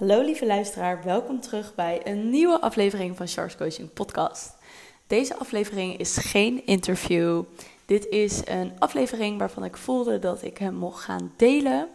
Hallo 0.00 0.22
lieve 0.22 0.46
luisteraar, 0.46 1.02
welkom 1.04 1.40
terug 1.40 1.74
bij 1.74 2.00
een 2.04 2.30
nieuwe 2.30 2.60
aflevering 2.60 3.16
van 3.16 3.28
Sharks 3.28 3.56
Coaching 3.56 3.92
Podcast. 3.92 4.56
Deze 5.06 5.36
aflevering 5.36 5.98
is 5.98 6.16
geen 6.16 6.66
interview. 6.66 7.42
Dit 7.86 8.06
is 8.08 8.40
een 8.44 8.72
aflevering 8.78 9.38
waarvan 9.38 9.64
ik 9.64 9.76
voelde 9.76 10.18
dat 10.18 10.42
ik 10.42 10.58
hem 10.58 10.74
mocht 10.74 11.04
gaan 11.04 11.32
delen. 11.36 11.88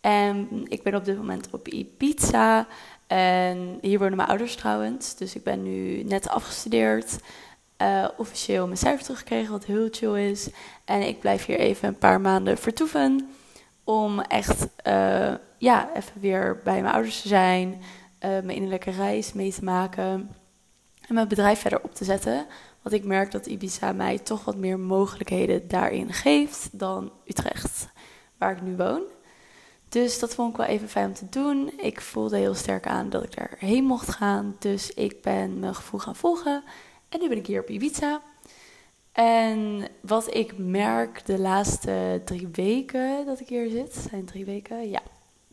En 0.00 0.48
ik 0.68 0.82
ben 0.82 0.94
op 0.94 1.04
dit 1.04 1.16
moment 1.16 1.48
op 1.50 1.68
Ibiza 1.68 2.66
en 3.06 3.78
hier 3.80 3.98
wonen 3.98 4.16
mijn 4.16 4.28
ouders 4.28 4.54
trouwens. 4.54 5.16
Dus 5.16 5.34
ik 5.34 5.42
ben 5.42 5.62
nu 5.62 6.02
net 6.02 6.28
afgestudeerd, 6.28 7.16
uh, 7.82 8.08
officieel 8.16 8.66
mijn 8.66 8.78
cijfer 8.78 9.02
teruggekregen, 9.02 9.52
wat 9.52 9.64
heel 9.64 9.88
chill 9.90 10.30
is. 10.30 10.48
En 10.84 11.02
ik 11.02 11.20
blijf 11.20 11.46
hier 11.46 11.58
even 11.58 11.88
een 11.88 11.98
paar 11.98 12.20
maanden 12.20 12.58
vertoeven 12.58 13.28
om 13.84 14.20
echt 14.20 14.66
uh, 14.86 15.34
ja, 15.64 15.90
even 15.94 16.20
weer 16.20 16.60
bij 16.64 16.82
mijn 16.82 16.94
ouders 16.94 17.22
te 17.22 17.28
zijn, 17.28 17.68
uh, 17.68 17.80
mijn 18.20 18.50
innerlijke 18.50 18.90
reis 18.90 19.32
mee 19.32 19.52
te 19.52 19.64
maken 19.64 20.30
en 21.08 21.14
mijn 21.14 21.28
bedrijf 21.28 21.60
verder 21.60 21.82
op 21.82 21.94
te 21.94 22.04
zetten. 22.04 22.46
Want 22.82 22.94
ik 22.94 23.04
merk 23.04 23.30
dat 23.30 23.46
Ibiza 23.46 23.92
mij 23.92 24.18
toch 24.18 24.44
wat 24.44 24.56
meer 24.56 24.78
mogelijkheden 24.78 25.68
daarin 25.68 26.12
geeft 26.12 26.78
dan 26.78 27.12
Utrecht, 27.26 27.88
waar 28.38 28.52
ik 28.52 28.62
nu 28.62 28.76
woon. 28.76 29.02
Dus 29.88 30.18
dat 30.18 30.34
vond 30.34 30.50
ik 30.50 30.56
wel 30.56 30.66
even 30.66 30.88
fijn 30.88 31.06
om 31.06 31.14
te 31.14 31.28
doen. 31.28 31.72
Ik 31.80 32.00
voelde 32.00 32.36
heel 32.36 32.54
sterk 32.54 32.86
aan 32.86 33.10
dat 33.10 33.22
ik 33.22 33.36
daarheen 33.36 33.84
mocht 33.84 34.10
gaan. 34.10 34.56
Dus 34.58 34.94
ik 34.94 35.22
ben 35.22 35.58
mijn 35.58 35.74
gevoel 35.74 36.00
gaan 36.00 36.16
volgen. 36.16 36.64
En 37.08 37.20
nu 37.20 37.28
ben 37.28 37.38
ik 37.38 37.46
hier 37.46 37.60
op 37.60 37.68
Ibiza. 37.68 38.20
En 39.12 39.88
wat 40.00 40.34
ik 40.34 40.58
merk 40.58 41.26
de 41.26 41.38
laatste 41.38 42.22
drie 42.24 42.48
weken 42.52 43.26
dat 43.26 43.40
ik 43.40 43.48
hier 43.48 43.70
zit, 43.70 43.94
zijn 44.10 44.24
drie 44.24 44.44
weken, 44.44 44.90
ja, 44.90 45.00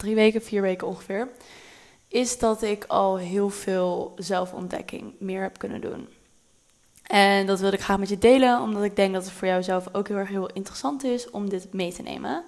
drie 0.02 0.16
weken, 0.16 0.42
vier 0.42 0.62
weken 0.62 0.88
ongeveer, 0.88 1.30
is 2.08 2.40
dat 2.40 2.62
ik 2.62 2.86
al 2.88 3.18
heel 3.18 3.50
veel 3.50 4.14
zelfontdekking 4.16 5.14
meer 5.20 5.42
heb 5.42 5.58
kunnen 5.58 5.82
doen. 5.82 6.08
En 7.04 7.46
dat 7.46 7.60
wilde 7.60 7.76
ik 7.76 7.84
graag 7.84 8.00
met 8.00 8.10
je 8.10 8.18
delen, 8.18 8.62
omdat 8.62 8.84
ik 8.84 8.96
denk 8.96 9.14
dat 9.14 9.24
het 9.24 9.34
voor 9.34 9.48
jou 9.48 9.64
zelf 9.64 9.94
ook 9.94 10.08
heel 10.08 10.18
erg 10.18 10.30
heel 10.30 10.52
interessant 10.54 11.04
is 11.04 11.30
om 11.30 11.50
dit 11.50 11.74
mee 11.74 11.94
te 11.94 12.02
nemen. 12.02 12.44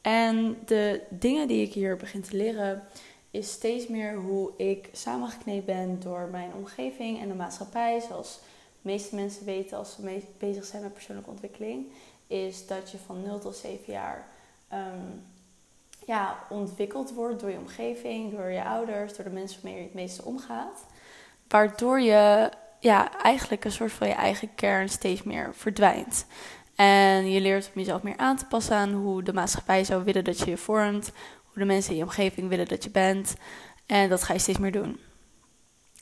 En 0.00 0.56
de 0.66 1.00
dingen 1.08 1.48
die 1.48 1.66
ik 1.66 1.72
hier 1.72 1.96
begin 1.96 2.22
te 2.22 2.36
leren, 2.36 2.82
is 3.30 3.50
steeds 3.50 3.86
meer 3.86 4.14
hoe 4.14 4.50
ik 4.56 4.88
samengekneed 4.92 5.64
ben 5.64 6.00
door 6.00 6.28
mijn 6.30 6.50
omgeving 6.54 7.20
en 7.20 7.28
de 7.28 7.34
maatschappij. 7.34 8.00
Zoals 8.00 8.38
de 8.82 8.90
meeste 8.90 9.14
mensen 9.14 9.44
weten 9.44 9.78
als 9.78 9.94
ze 9.94 10.20
bezig 10.38 10.64
zijn 10.64 10.82
met 10.82 10.92
persoonlijke 10.92 11.30
ontwikkeling, 11.30 11.86
is 12.26 12.66
dat 12.66 12.90
je 12.90 12.98
van 13.06 13.22
0 13.22 13.38
tot 13.38 13.56
7 13.56 13.92
jaar 13.92 14.28
um, 14.72 15.24
ja, 16.06 16.36
ontwikkeld 16.48 17.12
wordt 17.12 17.40
door 17.40 17.50
je 17.50 17.58
omgeving, 17.58 18.36
door 18.36 18.50
je 18.50 18.64
ouders, 18.64 19.16
door 19.16 19.24
de 19.24 19.30
mensen 19.30 19.62
waarmee 19.62 19.80
je 19.80 19.86
het 19.86 19.94
meeste 19.94 20.24
omgaat. 20.24 20.86
Waardoor 21.48 22.00
je 22.00 22.50
ja, 22.80 23.20
eigenlijk 23.22 23.64
een 23.64 23.72
soort 23.72 23.92
van 23.92 24.08
je 24.08 24.14
eigen 24.14 24.54
kern 24.54 24.88
steeds 24.88 25.22
meer 25.22 25.54
verdwijnt. 25.54 26.26
En 26.74 27.30
je 27.30 27.40
leert 27.40 27.66
om 27.74 27.80
jezelf 27.80 28.02
meer 28.02 28.16
aan 28.16 28.36
te 28.36 28.46
passen 28.46 28.76
aan 28.76 28.92
hoe 28.92 29.22
de 29.22 29.32
maatschappij 29.32 29.84
zou 29.84 30.04
willen 30.04 30.24
dat 30.24 30.38
je 30.38 30.50
je 30.50 30.56
vormt, 30.56 31.12
hoe 31.44 31.58
de 31.58 31.64
mensen 31.64 31.90
in 31.90 31.96
je 31.96 32.02
omgeving 32.02 32.48
willen 32.48 32.68
dat 32.68 32.84
je 32.84 32.90
bent. 32.90 33.34
En 33.86 34.08
dat 34.08 34.22
ga 34.22 34.32
je 34.32 34.38
steeds 34.38 34.58
meer 34.58 34.72
doen. 34.72 35.00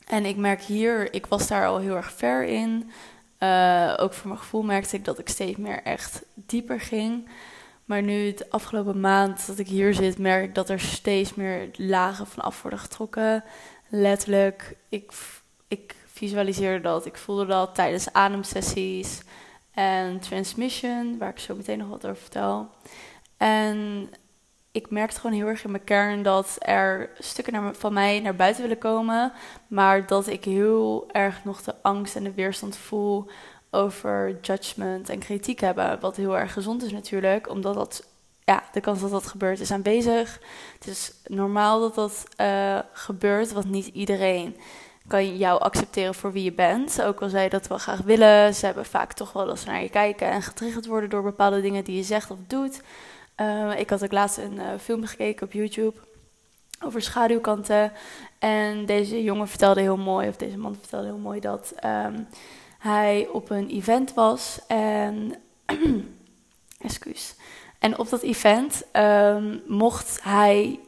En 0.07 0.25
ik 0.25 0.37
merk 0.37 0.61
hier, 0.61 1.13
ik 1.13 1.25
was 1.25 1.47
daar 1.47 1.67
al 1.67 1.77
heel 1.77 1.95
erg 1.95 2.11
ver 2.11 2.43
in. 2.43 2.91
Uh, 3.39 3.93
ook 3.97 4.13
voor 4.13 4.27
mijn 4.27 4.39
gevoel 4.39 4.63
merkte 4.63 4.95
ik 4.95 5.05
dat 5.05 5.19
ik 5.19 5.29
steeds 5.29 5.57
meer 5.57 5.83
echt 5.83 6.21
dieper 6.33 6.79
ging. 6.79 7.29
Maar 7.85 8.01
nu, 8.01 8.33
de 8.33 8.49
afgelopen 8.49 8.99
maand 8.99 9.47
dat 9.47 9.59
ik 9.59 9.67
hier 9.67 9.93
zit, 9.93 10.17
merk 10.17 10.43
ik 10.43 10.55
dat 10.55 10.69
er 10.69 10.79
steeds 10.79 11.33
meer 11.33 11.69
lagen 11.73 12.27
van 12.27 12.43
af 12.43 12.61
worden 12.61 12.79
getrokken. 12.79 13.43
Letterlijk, 13.89 14.75
ik, 14.89 15.11
ik 15.67 15.95
visualiseerde 16.05 16.81
dat. 16.81 17.05
Ik 17.05 17.17
voelde 17.17 17.45
dat 17.45 17.75
tijdens 17.75 18.13
ademsessies 18.13 19.21
en 19.71 20.19
transmission, 20.19 21.17
waar 21.17 21.29
ik 21.29 21.39
zo 21.39 21.55
meteen 21.55 21.77
nog 21.77 21.89
wat 21.89 22.05
over 22.05 22.21
vertel. 22.21 22.69
En 23.37 24.09
ik 24.71 24.89
merkte 24.89 25.19
gewoon 25.19 25.35
heel 25.35 25.47
erg 25.47 25.63
in 25.63 25.71
mijn 25.71 25.83
kern 25.83 26.23
dat 26.23 26.55
er 26.59 27.09
stukken 27.19 27.75
van 27.75 27.93
mij 27.93 28.19
naar 28.19 28.35
buiten 28.35 28.61
willen 28.61 28.77
komen, 28.77 29.31
maar 29.67 30.07
dat 30.07 30.27
ik 30.27 30.43
heel 30.43 31.09
erg 31.11 31.43
nog 31.43 31.61
de 31.61 31.75
angst 31.81 32.15
en 32.15 32.23
de 32.23 32.33
weerstand 32.33 32.77
voel 32.77 33.29
over 33.75 34.37
judgment 34.41 35.09
en 35.09 35.19
kritiek 35.19 35.59
hebben. 35.59 35.99
Wat 35.99 36.15
heel 36.15 36.37
erg 36.37 36.53
gezond 36.53 36.83
is 36.83 36.91
natuurlijk, 36.91 37.49
omdat 37.49 37.73
dat, 37.73 38.07
ja, 38.43 38.63
de 38.73 38.81
kans 38.81 39.01
dat 39.01 39.11
dat 39.11 39.27
gebeurt 39.27 39.59
is 39.59 39.71
aanwezig. 39.71 40.39
Het 40.79 40.87
is 40.87 41.13
normaal 41.25 41.79
dat 41.79 41.95
dat 41.95 42.23
uh, 42.41 42.79
gebeurt, 42.91 43.51
want 43.51 43.69
niet 43.69 43.87
iedereen 43.87 44.55
kan 45.07 45.37
jou 45.37 45.59
accepteren 45.59 46.15
voor 46.15 46.31
wie 46.31 46.43
je 46.43 46.53
bent. 46.53 47.01
Ook 47.01 47.21
al 47.21 47.29
zij 47.29 47.49
dat 47.49 47.67
wel 47.67 47.77
graag 47.77 47.99
willen, 47.99 48.55
ze 48.55 48.65
hebben 48.65 48.85
vaak 48.85 49.13
toch 49.13 49.33
wel 49.33 49.45
dat 49.45 49.59
ze 49.59 49.67
naar 49.67 49.81
je 49.81 49.89
kijken 49.89 50.29
en 50.29 50.41
getriggerd 50.41 50.85
worden 50.85 51.09
door 51.09 51.23
bepaalde 51.23 51.61
dingen 51.61 51.83
die 51.83 51.95
je 51.95 52.03
zegt 52.03 52.31
of 52.31 52.37
doet. 52.47 52.81
Uh, 53.41 53.79
ik 53.79 53.89
had 53.89 54.03
ook 54.03 54.11
laatst 54.11 54.37
een 54.37 54.53
uh, 54.53 54.63
film 54.81 55.05
gekeken 55.05 55.45
op 55.45 55.53
YouTube 55.53 55.99
over 56.83 57.01
schaduwkanten. 57.01 57.91
En 58.39 58.85
deze 58.85 59.23
jongen 59.23 59.47
vertelde 59.47 59.81
heel 59.81 59.97
mooi, 59.97 60.27
of 60.27 60.35
deze 60.35 60.57
man 60.57 60.75
vertelde 60.79 61.05
heel 61.05 61.17
mooi 61.17 61.39
dat 61.39 61.73
um, 61.85 62.27
hij 62.79 63.27
op 63.31 63.49
een 63.49 63.69
event 63.69 64.13
was. 64.13 64.59
En. 64.67 65.35
excuus. 66.85 67.35
En 67.79 67.99
op 67.99 68.09
dat 68.09 68.21
event 68.21 68.83
um, 68.93 69.61
mocht 69.67 70.19
hij 70.23 70.79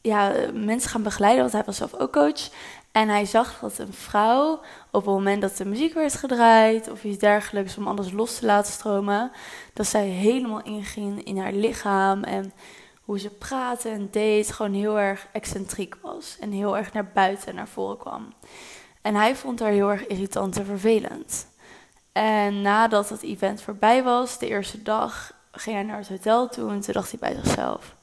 ja, 0.00 0.32
mensen 0.54 0.90
gaan 0.90 1.02
begeleiden, 1.02 1.40
want 1.40 1.52
hij 1.52 1.62
was 1.66 1.76
zelf 1.76 1.94
ook 1.94 2.12
coach. 2.12 2.48
En 2.92 3.08
hij 3.08 3.24
zag 3.24 3.58
dat 3.60 3.78
een 3.78 3.92
vrouw 3.92 4.52
op 4.90 5.04
het 5.04 5.14
moment 5.14 5.42
dat 5.42 5.56
de 5.56 5.64
muziek 5.64 5.94
werd 5.94 6.14
gedraaid 6.14 6.90
of 6.90 7.04
iets 7.04 7.18
dergelijks 7.18 7.76
om 7.76 7.86
alles 7.86 8.12
los 8.12 8.38
te 8.38 8.46
laten 8.46 8.72
stromen, 8.72 9.30
dat 9.72 9.86
zij 9.86 10.06
helemaal 10.06 10.62
inging 10.62 11.24
in 11.24 11.38
haar 11.38 11.52
lichaam 11.52 12.24
en 12.24 12.52
hoe 13.04 13.18
ze 13.18 13.30
praatte 13.30 13.88
en 13.88 14.08
deed, 14.10 14.52
gewoon 14.52 14.72
heel 14.72 14.98
erg 14.98 15.26
excentriek 15.32 15.96
was 16.02 16.36
en 16.40 16.52
heel 16.52 16.76
erg 16.76 16.92
naar 16.92 17.10
buiten 17.14 17.54
naar 17.54 17.68
voren 17.68 17.98
kwam. 17.98 18.34
En 19.02 19.14
hij 19.14 19.36
vond 19.36 19.60
haar 19.60 19.70
heel 19.70 19.90
erg 19.90 20.06
irritant 20.06 20.56
en 20.56 20.64
vervelend. 20.64 21.46
En 22.12 22.60
nadat 22.60 23.08
het 23.08 23.22
event 23.22 23.62
voorbij 23.62 24.02
was, 24.02 24.38
de 24.38 24.48
eerste 24.48 24.82
dag, 24.82 25.32
ging 25.52 25.76
hij 25.76 25.84
naar 25.84 25.98
het 25.98 26.08
hotel 26.08 26.48
toe 26.48 26.70
en 26.70 26.80
toen 26.80 26.94
dacht 26.94 27.10
hij 27.10 27.20
bij 27.20 27.42
zichzelf 27.42 27.98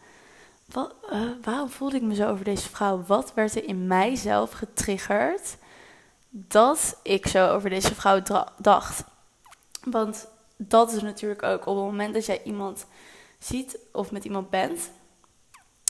wat, 0.67 0.95
uh, 1.11 1.21
waarom 1.41 1.69
voelde 1.69 1.95
ik 1.95 2.01
me 2.01 2.15
zo 2.15 2.29
over 2.29 2.45
deze 2.45 2.69
vrouw? 2.69 3.03
Wat 3.05 3.33
werd 3.33 3.55
er 3.55 3.63
in 3.63 3.87
mijzelf 3.87 4.51
getriggerd 4.51 5.57
dat 6.29 6.99
ik 7.03 7.27
zo 7.27 7.47
over 7.47 7.69
deze 7.69 7.95
vrouw 7.95 8.21
dacht? 8.57 9.03
Want 9.83 10.27
dat 10.57 10.91
is 10.93 11.01
natuurlijk 11.01 11.43
ook 11.43 11.65
op 11.65 11.75
het 11.75 11.85
moment 11.85 12.13
dat 12.13 12.25
jij 12.25 12.43
iemand 12.43 12.85
ziet 13.39 13.77
of 13.91 14.11
met 14.11 14.25
iemand 14.25 14.49
bent 14.49 14.91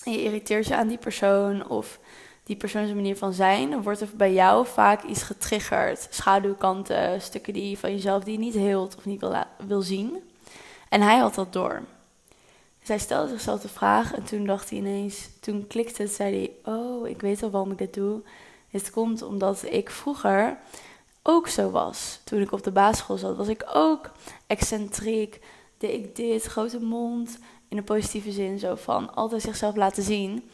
en 0.03 0.11
je 0.11 0.23
irriteert 0.23 0.67
je 0.67 0.75
aan 0.75 0.87
die 0.87 0.97
persoon 0.97 1.69
of 1.69 1.99
die 2.47 2.55
persoon 2.55 2.83
zijn 2.83 2.95
manier 2.95 3.17
van 3.17 3.33
zijn, 3.33 3.81
wordt 3.81 4.01
er 4.01 4.09
bij 4.15 4.33
jou 4.33 4.67
vaak 4.67 5.03
iets 5.03 5.23
getriggerd. 5.23 6.07
Schaduwkanten, 6.09 7.21
stukken 7.21 7.53
die 7.53 7.77
van 7.77 7.91
jezelf 7.91 8.23
die 8.23 8.37
niet 8.37 8.53
heelt 8.53 8.95
of 8.97 9.05
niet 9.05 9.19
wil, 9.19 9.35
wil 9.67 9.81
zien. 9.81 10.17
En 10.89 11.01
hij 11.01 11.17
had 11.17 11.35
dat 11.35 11.53
door. 11.53 11.81
Zij 12.83 12.97
stelde 12.99 13.29
zichzelf 13.29 13.61
de 13.61 13.67
vraag 13.67 14.13
en 14.13 14.23
toen 14.23 14.45
dacht 14.45 14.69
hij 14.69 14.79
ineens, 14.79 15.29
toen 15.39 15.67
klikte 15.67 16.01
het, 16.01 16.11
zei 16.11 16.35
hij: 16.35 16.73
Oh, 16.73 17.07
ik 17.07 17.21
weet 17.21 17.43
al 17.43 17.49
waarom 17.49 17.71
ik 17.71 17.77
dit 17.77 17.93
doe. 17.93 18.21
Het 18.69 18.89
komt 18.89 19.21
omdat 19.21 19.63
ik 19.69 19.89
vroeger 19.89 20.57
ook 21.21 21.47
zo 21.47 21.69
was. 21.69 22.19
Toen 22.23 22.41
ik 22.41 22.51
op 22.51 22.63
de 22.63 22.71
basisschool 22.71 23.17
zat, 23.17 23.37
was 23.37 23.47
ik 23.47 23.69
ook 23.73 24.11
excentriek. 24.47 25.39
Deed 25.77 25.93
ik 25.93 26.15
dit, 26.15 26.43
grote 26.43 26.79
mond, 26.79 27.39
in 27.67 27.77
een 27.77 27.83
positieve 27.83 28.31
zin, 28.31 28.59
zo 28.59 28.75
van 28.75 29.15
altijd 29.15 29.41
zichzelf 29.41 29.75
laten 29.75 30.03
zien. 30.03 30.49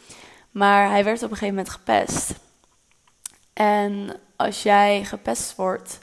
Maar 0.54 0.90
hij 0.90 1.04
werd 1.04 1.24
op 1.24 1.32
een 1.32 1.38
gegeven 1.38 1.56
moment 1.56 1.74
gepest. 1.74 2.34
En 3.54 4.20
als 4.36 4.64
jij 4.64 5.04
gepest 5.04 5.56
wordt, 5.56 6.00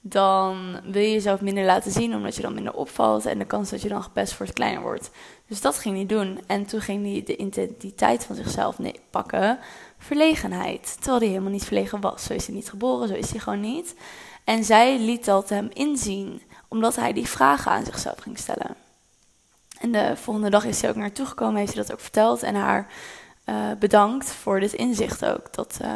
dan 0.00 0.80
wil 0.84 1.02
je 1.02 1.12
jezelf 1.12 1.40
minder 1.40 1.64
laten 1.64 1.92
zien, 1.92 2.14
omdat 2.14 2.36
je 2.36 2.42
dan 2.42 2.54
minder 2.54 2.74
opvalt 2.74 3.26
en 3.26 3.38
de 3.38 3.44
kans 3.44 3.70
dat 3.70 3.82
je 3.82 3.88
dan 3.88 4.02
gepest 4.02 4.38
wordt 4.38 4.52
kleiner 4.52 4.82
wordt. 4.82 5.10
Dus 5.46 5.60
dat 5.60 5.78
ging 5.78 5.96
hij 5.96 6.06
doen. 6.06 6.40
En 6.46 6.66
toen 6.66 6.80
ging 6.80 7.04
hij 7.04 7.22
de 7.22 7.36
identiteit 7.36 8.24
van 8.24 8.36
zichzelf 8.36 8.76
pakken, 9.10 9.58
verlegenheid. 9.98 10.94
Terwijl 10.94 11.18
hij 11.18 11.28
helemaal 11.28 11.50
niet 11.50 11.64
verlegen 11.64 12.00
was. 12.00 12.24
Zo 12.24 12.32
is 12.32 12.46
hij 12.46 12.54
niet 12.54 12.68
geboren, 12.68 13.08
zo 13.08 13.14
is 13.14 13.30
hij 13.30 13.40
gewoon 13.40 13.60
niet. 13.60 13.94
En 14.44 14.64
zij 14.64 14.98
liet 14.98 15.24
dat 15.24 15.48
hem 15.48 15.68
inzien, 15.72 16.42
omdat 16.68 16.96
hij 16.96 17.12
die 17.12 17.28
vragen 17.28 17.70
aan 17.70 17.84
zichzelf 17.84 18.18
ging 18.18 18.38
stellen. 18.38 18.76
En 19.80 19.92
de 19.92 20.12
volgende 20.16 20.50
dag 20.50 20.64
is 20.64 20.80
hij 20.80 20.90
ook 20.90 20.96
naartoe 20.96 21.26
gekomen, 21.26 21.56
heeft 21.56 21.74
hij 21.74 21.82
dat 21.82 21.92
ook 21.92 22.00
verteld 22.00 22.42
en 22.42 22.54
haar 22.54 22.92
uh, 23.46 23.72
bedankt 23.78 24.30
voor 24.30 24.60
dit 24.60 24.72
inzicht 24.72 25.24
ook. 25.24 25.54
Dat, 25.54 25.78
uh, 25.82 25.88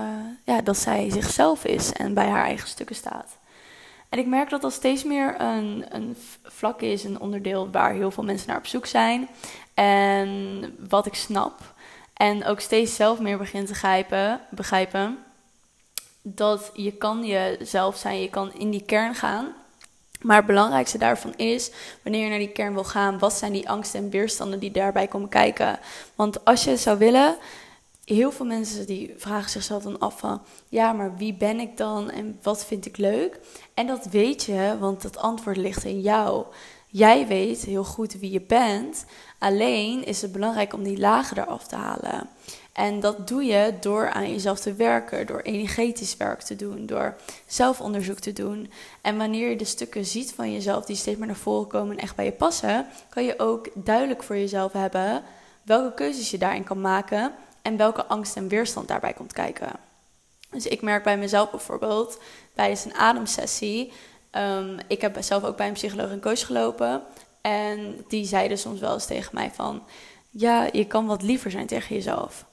ja, 0.45 0.61
dat 0.61 0.77
zij 0.77 1.11
zichzelf 1.11 1.65
is 1.65 1.93
en 1.93 2.15
bij 2.15 2.29
haar 2.29 2.45
eigen 2.45 2.69
stukken 2.69 2.97
staat. 2.97 3.39
En 4.09 4.19
ik 4.19 4.27
merk 4.27 4.50
dat 4.50 4.62
dat 4.62 4.73
steeds 4.73 5.05
meer 5.05 5.41
een, 5.41 5.85
een 5.89 6.17
vlak 6.43 6.81
is, 6.81 7.05
een 7.05 7.21
onderdeel 7.21 7.71
waar 7.71 7.93
heel 7.93 8.11
veel 8.11 8.25
mensen 8.25 8.49
naar 8.49 8.56
op 8.56 8.67
zoek 8.67 8.87
zijn. 8.87 9.29
En 9.75 10.77
wat 10.89 11.06
ik 11.06 11.15
snap. 11.15 11.61
En 12.15 12.45
ook 12.45 12.61
steeds 12.61 12.97
zelf 12.97 13.21
meer 13.21 13.39
begint 13.39 13.67
te 13.67 13.73
begrijpen, 13.73 14.41
begrijpen 14.51 15.19
dat 16.23 16.71
je 16.75 16.93
kan 16.93 17.25
jezelf 17.27 17.97
zijn, 17.97 18.21
je 18.21 18.31
kan 18.31 18.53
in 18.55 18.71
die 18.71 18.83
kern 18.83 19.15
gaan. 19.15 19.47
Maar 20.20 20.37
het 20.37 20.47
belangrijkste 20.47 20.99
daarvan 20.99 21.35
is, 21.37 21.70
wanneer 22.03 22.23
je 22.23 22.29
naar 22.29 22.38
die 22.38 22.53
kern 22.53 22.75
wil 22.75 22.85
gaan, 22.85 23.19
wat 23.19 23.32
zijn 23.32 23.53
die 23.53 23.69
angsten 23.69 24.00
en 24.00 24.11
weerstanden 24.11 24.59
die 24.59 24.70
daarbij 24.70 25.06
komen 25.06 25.29
kijken? 25.29 25.79
Want 26.15 26.44
als 26.44 26.65
je 26.65 26.76
zou 26.76 26.99
willen, 26.99 27.37
heel 28.05 28.32
veel 28.32 28.47
mensen 28.47 28.87
die 28.87 29.15
vragen 29.17 29.50
zichzelf 29.50 29.82
dan 29.82 29.99
af 29.99 30.19
van, 30.19 30.43
ja, 30.69 30.93
maar 30.93 31.17
wie 31.17 31.35
ben 31.35 31.61
ik 31.61 31.76
dan 31.76 32.11
en 32.11 32.38
wat 32.43 32.65
vind 32.65 32.87
ik 32.87 32.97
leuk? 32.97 33.41
En 33.75 33.87
dat 33.87 34.06
weet 34.06 34.44
je, 34.44 34.76
want 34.79 35.03
het 35.03 35.17
antwoord 35.17 35.56
ligt 35.56 35.85
in 35.85 36.00
jou. 36.00 36.47
Jij 36.91 37.26
weet 37.26 37.62
heel 37.62 37.85
goed 37.85 38.12
wie 38.12 38.31
je 38.31 38.41
bent, 38.41 39.05
alleen 39.38 40.05
is 40.05 40.23
het 40.23 40.32
belangrijk 40.32 40.73
om 40.73 40.82
die 40.82 40.99
lagen 40.99 41.38
eraf 41.38 41.67
te 41.67 41.76
halen. 41.76 42.29
En 42.79 43.01
dat 43.01 43.29
doe 43.29 43.45
je 43.45 43.75
door 43.81 44.11
aan 44.11 44.31
jezelf 44.31 44.61
te 44.61 44.73
werken, 44.73 45.27
door 45.27 45.41
energetisch 45.41 46.17
werk 46.17 46.41
te 46.41 46.57
doen, 46.57 46.87
door 46.87 47.17
zelfonderzoek 47.47 48.19
te 48.19 48.33
doen. 48.33 48.71
En 49.01 49.17
wanneer 49.17 49.51
je 49.51 49.57
de 49.57 49.65
stukken 49.65 50.05
ziet 50.05 50.33
van 50.33 50.53
jezelf 50.53 50.85
die 50.85 50.97
steeds 50.97 51.19
meer 51.19 51.27
naar 51.27 51.37
voren 51.37 51.67
komen 51.67 51.97
en 51.97 52.03
echt 52.03 52.17
bij 52.17 52.25
je 52.25 52.33
passen, 52.33 52.87
kan 53.09 53.25
je 53.25 53.39
ook 53.39 53.69
duidelijk 53.75 54.23
voor 54.23 54.37
jezelf 54.37 54.73
hebben 54.73 55.23
welke 55.63 55.95
keuzes 55.95 56.31
je 56.31 56.39
daarin 56.39 56.65
kan 56.65 56.81
maken 56.81 57.33
en 57.63 57.77
welke 57.77 58.07
angst 58.07 58.37
en 58.37 58.49
weerstand 58.49 58.89
daarbij 58.89 59.13
komt 59.13 59.33
kijken. 59.33 59.73
Dus 60.51 60.67
ik 60.67 60.83
merk 60.83 61.05
bij 61.05 61.19
mezelf 61.19 61.51
bijvoorbeeld 61.51 62.19
tijdens 62.55 62.85
een 62.85 62.95
ademsessie. 62.95 63.93
Um, 64.33 64.77
ik 64.87 65.01
heb 65.01 65.17
zelf 65.21 65.45
ook 65.45 65.57
bij 65.57 65.67
een 65.67 65.73
psycholoog 65.73 66.11
en 66.11 66.21
coach 66.21 66.47
gelopen. 66.47 67.03
En 67.41 68.05
die 68.09 68.25
zeiden 68.27 68.59
soms 68.59 68.81
wel 68.81 68.93
eens 68.93 69.07
tegen 69.07 69.35
mij 69.35 69.51
van... 69.55 69.83
Ja, 70.31 70.69
je 70.73 70.87
kan 70.87 71.07
wat 71.07 71.23
liever 71.23 71.51
zijn 71.51 71.67
tegen 71.67 71.95
jezelf. 71.95 72.47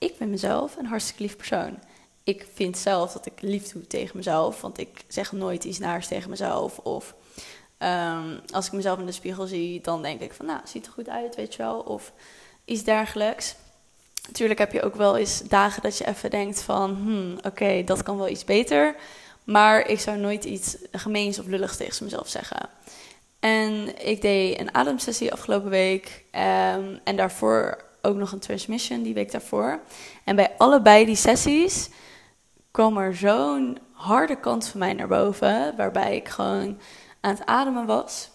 Ik 0.00 0.18
ben 0.18 0.30
mezelf 0.30 0.76
een 0.76 0.86
hartstikke 0.86 1.22
lief 1.22 1.36
persoon. 1.36 1.78
Ik 2.24 2.46
vind 2.54 2.78
zelf 2.78 3.12
dat 3.12 3.26
ik 3.26 3.40
lief 3.40 3.72
doe 3.72 3.86
tegen 3.86 4.16
mezelf. 4.16 4.60
Want 4.60 4.78
ik 4.78 5.04
zeg 5.08 5.32
nooit 5.32 5.64
iets 5.64 5.78
naars 5.78 6.06
tegen 6.06 6.30
mezelf. 6.30 6.78
Of 6.78 7.14
um, 7.78 8.40
als 8.52 8.66
ik 8.66 8.72
mezelf 8.72 8.98
in 8.98 9.06
de 9.06 9.12
spiegel 9.12 9.46
zie, 9.46 9.80
dan 9.80 10.02
denk 10.02 10.20
ik 10.20 10.32
van... 10.32 10.46
Nou, 10.46 10.60
ziet 10.64 10.86
er 10.86 10.92
goed 10.92 11.08
uit, 11.08 11.36
weet 11.36 11.54
je 11.54 11.62
wel. 11.62 11.80
Of 11.80 12.12
iets 12.64 12.84
dergelijks. 12.84 13.54
Natuurlijk 14.26 14.58
heb 14.58 14.72
je 14.72 14.82
ook 14.82 14.94
wel 14.94 15.16
eens 15.16 15.42
dagen 15.42 15.82
dat 15.82 15.98
je 15.98 16.06
even 16.06 16.30
denkt 16.30 16.62
van... 16.62 16.94
Hmm, 16.94 17.38
oké, 17.42 17.84
dat 17.84 18.02
kan 18.02 18.16
wel 18.16 18.28
iets 18.28 18.44
beter... 18.44 18.96
Maar 19.44 19.88
ik 19.88 20.00
zou 20.00 20.18
nooit 20.18 20.44
iets 20.44 20.76
gemeens 20.92 21.38
of 21.38 21.46
lulligs 21.46 21.76
tegen 21.76 22.04
mezelf 22.04 22.28
zeggen. 22.28 22.68
En 23.40 24.02
ik 24.06 24.20
deed 24.20 24.60
een 24.60 24.74
ademsessie 24.74 25.32
afgelopen 25.32 25.70
week. 25.70 26.24
Um, 26.32 27.00
en 27.04 27.16
daarvoor 27.16 27.84
ook 28.02 28.16
nog 28.16 28.32
een 28.32 28.38
transmission 28.38 29.02
die 29.02 29.14
week 29.14 29.32
daarvoor. 29.32 29.80
En 30.24 30.36
bij 30.36 30.54
allebei 30.58 31.04
die 31.04 31.16
sessies 31.16 31.88
kwam 32.70 32.96
er 32.96 33.16
zo'n 33.16 33.78
harde 33.92 34.40
kant 34.40 34.66
van 34.66 34.80
mij 34.80 34.92
naar 34.92 35.08
boven. 35.08 35.76
Waarbij 35.76 36.16
ik 36.16 36.28
gewoon 36.28 36.78
aan 37.20 37.34
het 37.34 37.46
ademen 37.46 37.86
was. 37.86 38.30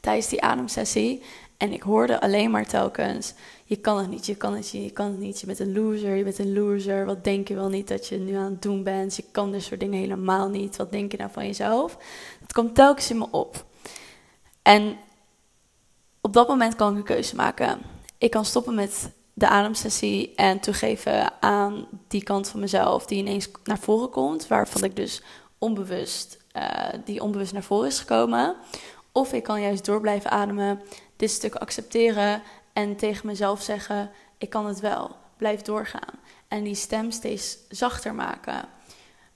Tijdens 0.00 0.28
die 0.28 0.42
ademsessie. 0.42 1.22
En 1.56 1.72
ik 1.72 1.82
hoorde 1.82 2.20
alleen 2.20 2.50
maar 2.50 2.66
telkens: 2.66 3.34
Je 3.64 3.76
kan 3.76 3.98
het 3.98 4.10
niet, 4.10 4.26
je 4.26 4.36
kan 4.36 4.52
het 4.52 4.72
niet, 4.72 4.84
je 4.84 4.90
kan 4.90 5.06
het 5.06 5.18
niet. 5.18 5.40
Je 5.40 5.46
bent 5.46 5.58
een 5.58 5.72
loser, 5.72 6.14
je 6.14 6.24
bent 6.24 6.38
een 6.38 6.52
loser. 6.52 7.06
Wat 7.06 7.24
denk 7.24 7.48
je 7.48 7.54
wel 7.54 7.68
niet 7.68 7.88
dat 7.88 8.06
je 8.06 8.18
nu 8.18 8.34
aan 8.34 8.50
het 8.50 8.62
doen 8.62 8.82
bent? 8.82 9.16
Je 9.16 9.24
kan 9.30 9.52
dit 9.52 9.62
soort 9.62 9.80
dingen 9.80 9.98
helemaal 9.98 10.48
niet. 10.48 10.76
Wat 10.76 10.92
denk 10.92 11.12
je 11.12 11.18
nou 11.18 11.30
van 11.32 11.46
jezelf? 11.46 11.96
Dat 12.40 12.52
komt 12.52 12.74
telkens 12.74 13.10
in 13.10 13.18
me 13.18 13.26
op. 13.30 13.64
En 14.62 14.96
op 16.20 16.32
dat 16.32 16.48
moment 16.48 16.76
kan 16.76 16.92
ik 16.92 16.96
een 16.96 17.04
keuze 17.04 17.36
maken. 17.36 17.95
Ik 18.18 18.30
kan 18.30 18.44
stoppen 18.44 18.74
met 18.74 19.10
de 19.32 19.48
ademsessie 19.48 20.34
en 20.34 20.60
toegeven 20.60 21.42
aan 21.42 21.88
die 22.08 22.22
kant 22.22 22.48
van 22.48 22.60
mezelf 22.60 23.06
die 23.06 23.18
ineens 23.18 23.48
naar 23.64 23.78
voren 23.78 24.10
komt, 24.10 24.46
waarvan 24.46 24.84
ik 24.84 24.96
dus 24.96 25.22
onbewust, 25.58 26.38
uh, 26.52 26.88
die 27.04 27.22
onbewust 27.22 27.52
naar 27.52 27.62
voren 27.62 27.88
is 27.88 27.98
gekomen. 27.98 28.56
Of 29.12 29.32
ik 29.32 29.42
kan 29.42 29.60
juist 29.60 29.84
door 29.84 30.00
blijven 30.00 30.30
ademen, 30.30 30.80
dit 31.16 31.30
stuk 31.30 31.54
accepteren 31.54 32.42
en 32.72 32.96
tegen 32.96 33.26
mezelf 33.26 33.62
zeggen: 33.62 34.10
ik 34.38 34.50
kan 34.50 34.66
het 34.66 34.80
wel, 34.80 35.16
blijf 35.36 35.62
doorgaan. 35.62 36.14
En 36.48 36.62
die 36.62 36.74
stem 36.74 37.10
steeds 37.10 37.58
zachter 37.68 38.14
maken. 38.14 38.68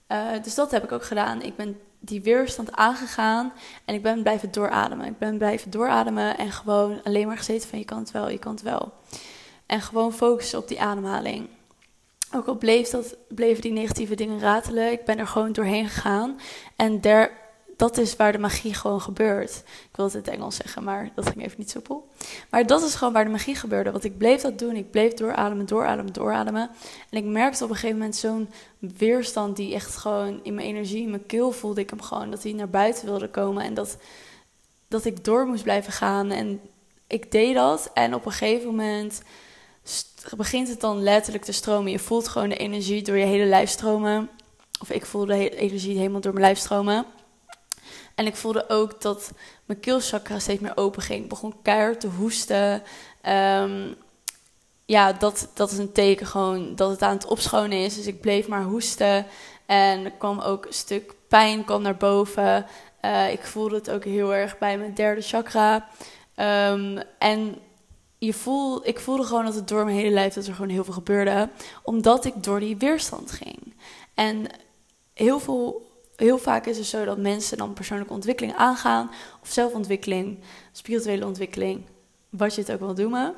Uh, 0.09 0.43
dus 0.43 0.55
dat 0.55 0.71
heb 0.71 0.85
ik 0.85 0.93
ook 0.93 1.05
gedaan. 1.05 1.43
Ik 1.43 1.57
ben 1.57 1.81
die 2.01 2.23
weerstand 2.23 2.73
aangegaan 2.73 3.53
en 3.85 3.95
ik 3.95 4.03
ben 4.03 4.23
blijven 4.23 4.53
doorademen. 4.53 5.07
Ik 5.07 5.19
ben 5.19 5.39
blijven 5.39 5.71
doorademen 5.71 6.39
en 6.39 6.53
gewoon 6.53 7.03
alleen 7.03 7.27
maar 7.27 7.37
gezeten 7.37 7.69
van 7.69 7.79
je 7.79 7.85
kan 7.85 7.99
het 7.99 8.11
wel, 8.11 8.31
je 8.31 8.39
kan 8.39 8.53
het 8.53 8.63
wel. 8.63 8.93
En 9.67 9.81
gewoon 9.81 10.13
focussen 10.13 10.59
op 10.59 10.69
die 10.69 10.81
ademhaling. 10.81 11.49
Ook 12.35 12.47
al 12.47 12.57
bleef 12.57 12.89
dat, 12.89 13.17
bleven 13.29 13.63
die 13.63 13.73
negatieve 13.73 14.15
dingen 14.15 14.41
ratelen, 14.41 14.93
ik 14.93 15.05
ben 15.05 15.19
er 15.19 15.27
gewoon 15.27 15.53
doorheen 15.53 15.89
gegaan. 15.89 16.41
En 16.77 17.01
der, 17.01 17.31
dat 17.81 17.99
is 17.99 18.17
waar 18.17 18.33
de 18.33 18.39
magie 18.39 18.75
gewoon 18.75 19.01
gebeurt. 19.01 19.63
Ik 19.91 19.97
wil 19.97 20.05
het 20.05 20.15
in 20.15 20.21
het 20.21 20.29
Engels 20.29 20.57
zeggen, 20.57 20.85
maar 20.85 21.11
dat 21.15 21.27
ging 21.27 21.45
even 21.45 21.59
niet 21.59 21.71
zo 21.71 21.81
poel. 21.81 22.09
Maar 22.51 22.67
dat 22.67 22.83
is 22.83 22.95
gewoon 22.95 23.13
waar 23.13 23.25
de 23.25 23.31
magie 23.31 23.55
gebeurde. 23.55 23.91
Want 23.91 24.05
ik 24.05 24.19
bleef 24.19 24.41
dat 24.41 24.59
doen. 24.59 24.77
Ik 24.77 24.91
bleef 24.91 25.15
doorademen, 25.15 25.67
doorademen, 25.67 26.13
doorademen. 26.13 26.71
En 27.11 27.19
ik 27.19 27.25
merkte 27.25 27.65
op 27.65 27.71
een 27.71 27.77
gegeven 27.77 27.97
moment 27.97 28.17
zo'n 28.17 28.49
weerstand 28.79 29.57
die 29.57 29.75
echt 29.75 29.97
gewoon 29.97 30.41
in 30.43 30.55
mijn 30.55 30.67
energie, 30.67 31.03
in 31.03 31.11
mijn 31.11 31.27
keel 31.27 31.53
voelde 31.53 31.81
ik 31.81 31.91
hem 31.91 32.03
gewoon. 32.03 32.31
Dat 32.31 32.43
hij 32.43 32.53
naar 32.53 32.69
buiten 32.69 33.05
wilde 33.05 33.29
komen 33.29 33.65
en 33.65 33.75
dat, 33.75 33.97
dat 34.89 35.05
ik 35.05 35.25
door 35.25 35.47
moest 35.47 35.63
blijven 35.63 35.93
gaan. 35.93 36.31
En 36.31 36.61
ik 37.07 37.33
deed 37.33 37.55
dat. 37.55 37.91
En 37.95 38.15
op 38.15 38.27
een 38.27 38.33
gegeven 38.33 38.67
moment 38.67 39.23
begint 40.37 40.69
het 40.69 40.81
dan 40.81 41.03
letterlijk 41.03 41.45
te 41.45 41.53
stromen. 41.53 41.91
Je 41.91 41.99
voelt 41.99 42.29
gewoon 42.29 42.49
de 42.49 42.57
energie 42.57 43.03
door 43.03 43.17
je 43.17 43.27
hele 43.27 43.47
lijf 43.47 43.71
stromen. 43.71 44.31
Of 44.81 44.91
ik 44.91 45.07
voelde 45.07 45.35
de 45.37 45.57
energie 45.57 45.99
helemaal 45.99 46.21
door 46.21 46.33
mijn 46.33 46.45
lijf 46.45 46.59
stromen. 46.59 47.07
En 48.21 48.27
ik 48.27 48.37
voelde 48.37 48.69
ook 48.69 49.01
dat 49.01 49.33
mijn 49.65 49.81
keelchakra 49.81 50.39
steeds 50.39 50.61
meer 50.61 50.77
open 50.77 51.03
ging. 51.03 51.23
Ik 51.23 51.29
begon 51.29 51.55
keihard 51.63 52.01
te 52.01 52.07
hoesten. 52.07 52.83
Um, 53.29 53.95
ja, 54.85 55.13
dat, 55.13 55.49
dat 55.55 55.71
is 55.71 55.79
een 55.79 55.93
teken 55.93 56.27
gewoon 56.27 56.77
dat 56.77 56.91
het 56.91 57.03
aan 57.03 57.15
het 57.15 57.27
opschonen 57.27 57.79
is. 57.79 57.95
Dus 57.95 58.07
ik 58.07 58.21
bleef 58.21 58.49
maar 58.49 58.63
hoesten. 58.63 59.27
En 59.67 60.05
er 60.05 60.11
kwam 60.11 60.41
ook 60.41 60.67
een 60.67 60.73
stuk 60.73 61.15
pijn 61.29 61.65
kwam 61.65 61.83
naar 61.83 61.97
boven. 61.97 62.67
Uh, 63.03 63.33
ik 63.33 63.43
voelde 63.43 63.75
het 63.75 63.91
ook 63.91 64.05
heel 64.05 64.35
erg 64.35 64.59
bij 64.59 64.79
mijn 64.79 64.95
derde 64.95 65.23
chakra. 65.23 65.89
Um, 66.37 67.03
en 67.19 67.59
je 68.19 68.33
voel, 68.33 68.89
ik 68.89 69.01
voelde 69.01 69.25
gewoon 69.25 69.45
dat 69.45 69.55
het 69.55 69.69
door 69.69 69.85
mijn 69.85 69.97
hele 69.97 70.15
lijf 70.15 70.35
dat 70.35 70.47
er 70.47 70.55
gewoon 70.55 70.71
heel 70.71 70.85
veel 70.85 70.95
gebeurde. 70.95 71.49
Omdat 71.83 72.25
ik 72.25 72.43
door 72.43 72.61
die 72.61 72.77
weerstand 72.77 73.31
ging. 73.31 73.75
En 74.15 74.47
heel 75.15 75.41
veel 75.41 75.89
heel 76.21 76.39
vaak 76.39 76.67
is 76.67 76.79
het 76.79 76.87
zo 76.87 77.05
dat 77.05 77.19
mensen 77.19 77.59
dan 77.59 77.73
persoonlijke 77.73 78.13
ontwikkeling 78.13 78.55
aangaan, 78.55 79.11
of 79.43 79.49
zelfontwikkeling, 79.49 80.39
spirituele 80.73 81.27
ontwikkeling, 81.27 81.85
wat 82.29 82.55
je 82.55 82.61
het 82.61 82.73
ook 82.73 82.79
wil 82.79 82.93
noemen. 82.93 83.35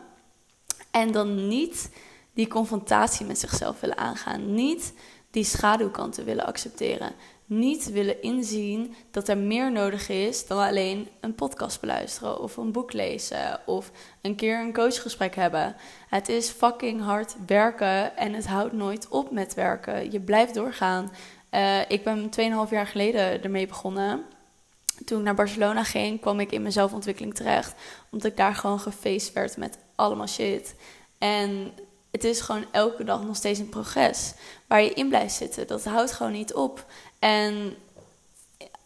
En 0.90 1.12
dan 1.12 1.48
niet 1.48 1.90
die 2.34 2.48
confrontatie 2.48 3.26
met 3.26 3.38
zichzelf 3.38 3.80
willen 3.80 3.96
aangaan. 3.96 4.54
Niet 4.54 4.94
die 5.30 5.44
schaduwkanten 5.44 6.24
willen 6.24 6.46
accepteren. 6.46 7.12
Niet 7.46 7.90
willen 7.90 8.22
inzien 8.22 8.94
dat 9.10 9.28
er 9.28 9.38
meer 9.38 9.72
nodig 9.72 10.08
is 10.08 10.46
dan 10.46 10.58
alleen 10.58 11.08
een 11.20 11.34
podcast 11.34 11.80
beluisteren 11.80 12.40
of 12.40 12.56
een 12.56 12.72
boek 12.72 12.92
lezen 12.92 13.60
of 13.66 13.90
een 14.22 14.36
keer 14.36 14.60
een 14.60 14.72
coachgesprek 14.72 15.34
hebben. 15.34 15.76
Het 16.08 16.28
is 16.28 16.48
fucking 16.48 17.02
hard 17.02 17.36
werken 17.46 18.16
en 18.16 18.32
het 18.32 18.46
houdt 18.46 18.72
nooit 18.72 19.08
op 19.08 19.30
met 19.30 19.54
werken. 19.54 20.12
Je 20.12 20.20
blijft 20.20 20.54
doorgaan. 20.54 21.10
Uh, 21.54 21.90
ik 21.90 22.04
ben 22.04 22.30
2,5 22.66 22.71
jaar 22.71 22.87
geleden 22.87 23.42
ermee 23.42 23.66
begonnen. 23.66 24.25
Toen 25.04 25.18
ik 25.18 25.25
naar 25.25 25.35
Barcelona 25.35 25.85
ging, 25.85 26.21
kwam 26.21 26.40
ik 26.40 26.52
in 26.52 26.61
mijn 26.61 26.73
zelfontwikkeling 26.73 27.35
terecht. 27.35 27.75
Omdat 28.11 28.30
ik 28.30 28.37
daar 28.37 28.54
gewoon 28.54 28.80
gefaced 28.80 29.32
werd 29.32 29.56
met 29.56 29.78
allemaal 29.94 30.28
shit. 30.28 30.75
En 31.18 31.73
het 32.11 32.25
is 32.25 32.40
gewoon 32.40 32.64
elke 32.71 33.04
dag 33.04 33.25
nog 33.25 33.37
steeds 33.37 33.59
een 33.59 33.68
progress 33.68 34.35
waar 34.66 34.82
je 34.82 34.92
in 34.92 35.09
blijft 35.09 35.35
zitten. 35.35 35.66
Dat 35.66 35.85
houdt 35.85 36.12
gewoon 36.12 36.32
niet 36.32 36.54
op. 36.54 36.87
En 37.18 37.76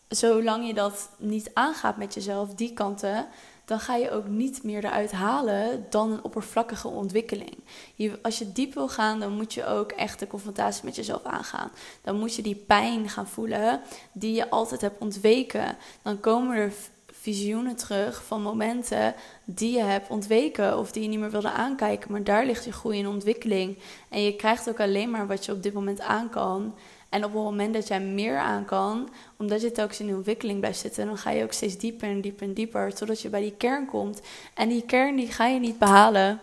zolang 0.08 0.66
je 0.66 0.74
dat 0.74 1.08
niet 1.18 1.50
aangaat 1.54 1.96
met 1.96 2.14
jezelf, 2.14 2.54
die 2.54 2.72
kanten, 2.72 3.26
dan 3.66 3.80
ga 3.80 3.96
je 3.96 4.10
ook 4.10 4.26
niet 4.26 4.62
meer 4.62 4.84
eruit 4.84 5.12
halen 5.12 5.86
dan 5.90 6.12
een 6.12 6.24
oppervlakkige 6.24 6.88
ontwikkeling. 6.88 7.56
Je, 7.94 8.18
als 8.22 8.38
je 8.38 8.52
diep 8.52 8.74
wil 8.74 8.88
gaan, 8.88 9.20
dan 9.20 9.32
moet 9.32 9.54
je 9.54 9.66
ook 9.66 9.92
echt 9.92 10.18
de 10.18 10.26
confrontatie 10.26 10.84
met 10.84 10.96
jezelf 10.96 11.24
aangaan. 11.24 11.70
Dan 12.02 12.18
moet 12.18 12.34
je 12.34 12.42
die 12.42 12.64
pijn 12.66 13.08
gaan 13.08 13.28
voelen 13.28 13.80
die 14.12 14.34
je 14.34 14.50
altijd 14.50 14.80
hebt 14.80 15.00
ontweken. 15.00 15.76
Dan 16.02 16.20
komen 16.20 16.56
er 16.56 16.72
visioenen 17.12 17.76
terug 17.76 18.24
van 18.24 18.42
momenten 18.42 19.14
die 19.44 19.72
je 19.72 19.82
hebt 19.82 20.10
ontweken 20.10 20.78
of 20.78 20.92
die 20.92 21.02
je 21.02 21.08
niet 21.08 21.18
meer 21.18 21.30
wilde 21.30 21.50
aankijken. 21.50 22.12
Maar 22.12 22.24
daar 22.24 22.46
ligt 22.46 22.64
je 22.64 22.72
groei 22.72 23.00
en 23.00 23.08
ontwikkeling. 23.08 23.78
En 24.08 24.22
je 24.22 24.36
krijgt 24.36 24.68
ook 24.68 24.80
alleen 24.80 25.10
maar 25.10 25.26
wat 25.26 25.44
je 25.44 25.52
op 25.52 25.62
dit 25.62 25.72
moment 25.72 26.00
aan 26.00 26.28
kan. 26.28 26.74
En 27.08 27.24
op 27.24 27.32
het 27.32 27.42
moment 27.42 27.74
dat 27.74 27.88
jij 27.88 28.00
meer 28.00 28.38
aan 28.38 28.64
kan, 28.64 29.08
omdat 29.36 29.60
je 29.60 29.72
telkens 29.72 30.00
in 30.00 30.06
de 30.06 30.14
ontwikkeling 30.14 30.58
blijft 30.58 30.78
zitten, 30.78 31.06
dan 31.06 31.18
ga 31.18 31.30
je 31.30 31.42
ook 31.42 31.52
steeds 31.52 31.78
dieper 31.78 32.08
en 32.08 32.20
dieper 32.20 32.46
en 32.46 32.52
dieper, 32.52 32.94
totdat 32.94 33.20
je 33.20 33.28
bij 33.28 33.40
die 33.40 33.54
kern 33.56 33.86
komt. 33.86 34.20
En 34.54 34.68
die 34.68 34.82
kern 34.82 35.16
die 35.16 35.32
ga 35.32 35.46
je 35.46 35.58
niet 35.58 35.78
behalen 35.78 36.40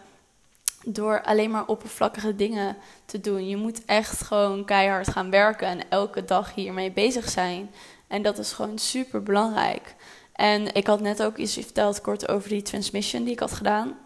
door 0.86 1.22
alleen 1.22 1.52
maar 1.52 1.66
oppervlakkige 1.66 2.36
dingen 2.36 2.78
te 3.06 3.20
doen. 3.20 3.48
Je 3.48 3.58
moet 3.58 3.86
echt 3.86 4.22
gewoon 4.22 4.66
keihard 4.66 5.08
gaan 5.08 5.30
werken 5.30 5.68
en 5.68 5.90
elke 5.90 6.26
dag 6.26 6.54
hiermee 6.54 6.92
bezig 6.92 7.30
zijn. 7.30 7.72
En 8.08 8.22
dat 8.22 8.38
is 8.38 8.52
gewoon 8.52 8.78
super 8.78 9.24
belangrijk. 9.24 9.96
En 10.34 10.74
ik 10.74 10.88
had 10.88 11.02
net 11.02 11.24
ook 11.24 11.38
iets 11.38 11.54
verteld 11.54 12.02
kort 12.02 12.28
over 12.28 12.50
die 12.50 12.62
transmission 12.62 13.24
die 13.24 13.34
ik 13.34 13.40
had 13.40 13.52
gedaan 13.52 13.98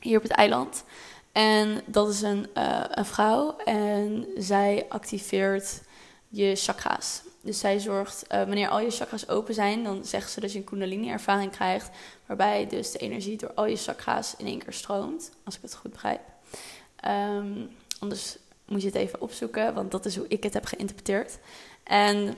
hier 0.00 0.16
op 0.16 0.22
het 0.22 0.32
eiland. 0.32 0.84
En 1.32 1.82
dat 1.86 2.08
is 2.08 2.22
een, 2.22 2.46
uh, 2.56 2.84
een 2.88 3.04
vrouw 3.04 3.56
en 3.56 4.26
zij 4.36 4.86
activeert 4.88 5.80
je 6.28 6.56
chakra's. 6.56 7.22
Dus 7.40 7.58
zij 7.58 7.78
zorgt, 7.78 8.24
uh, 8.32 8.38
wanneer 8.38 8.68
al 8.68 8.80
je 8.80 8.90
chakras 8.90 9.28
open 9.28 9.54
zijn, 9.54 9.84
dan 9.84 10.04
zegt 10.04 10.30
ze 10.30 10.40
dat 10.40 10.52
je 10.52 10.58
een 10.58 10.64
kundalini-ervaring 10.64 11.50
krijgt. 11.50 11.88
Waarbij 12.26 12.66
dus 12.66 12.90
de 12.90 12.98
energie 12.98 13.36
door 13.36 13.52
al 13.54 13.66
je 13.66 13.76
chakra's 13.76 14.34
in 14.36 14.46
één 14.46 14.58
keer 14.58 14.72
stroomt, 14.72 15.30
als 15.44 15.56
ik 15.56 15.62
het 15.62 15.74
goed 15.74 15.92
begrijp. 15.92 16.20
Um, 17.06 17.70
anders 17.98 18.36
moet 18.64 18.80
je 18.80 18.86
het 18.86 18.96
even 18.96 19.20
opzoeken, 19.20 19.74
want 19.74 19.90
dat 19.90 20.04
is 20.04 20.16
hoe 20.16 20.28
ik 20.28 20.42
het 20.42 20.54
heb 20.54 20.64
geïnterpreteerd. 20.64 21.38
En 21.82 22.36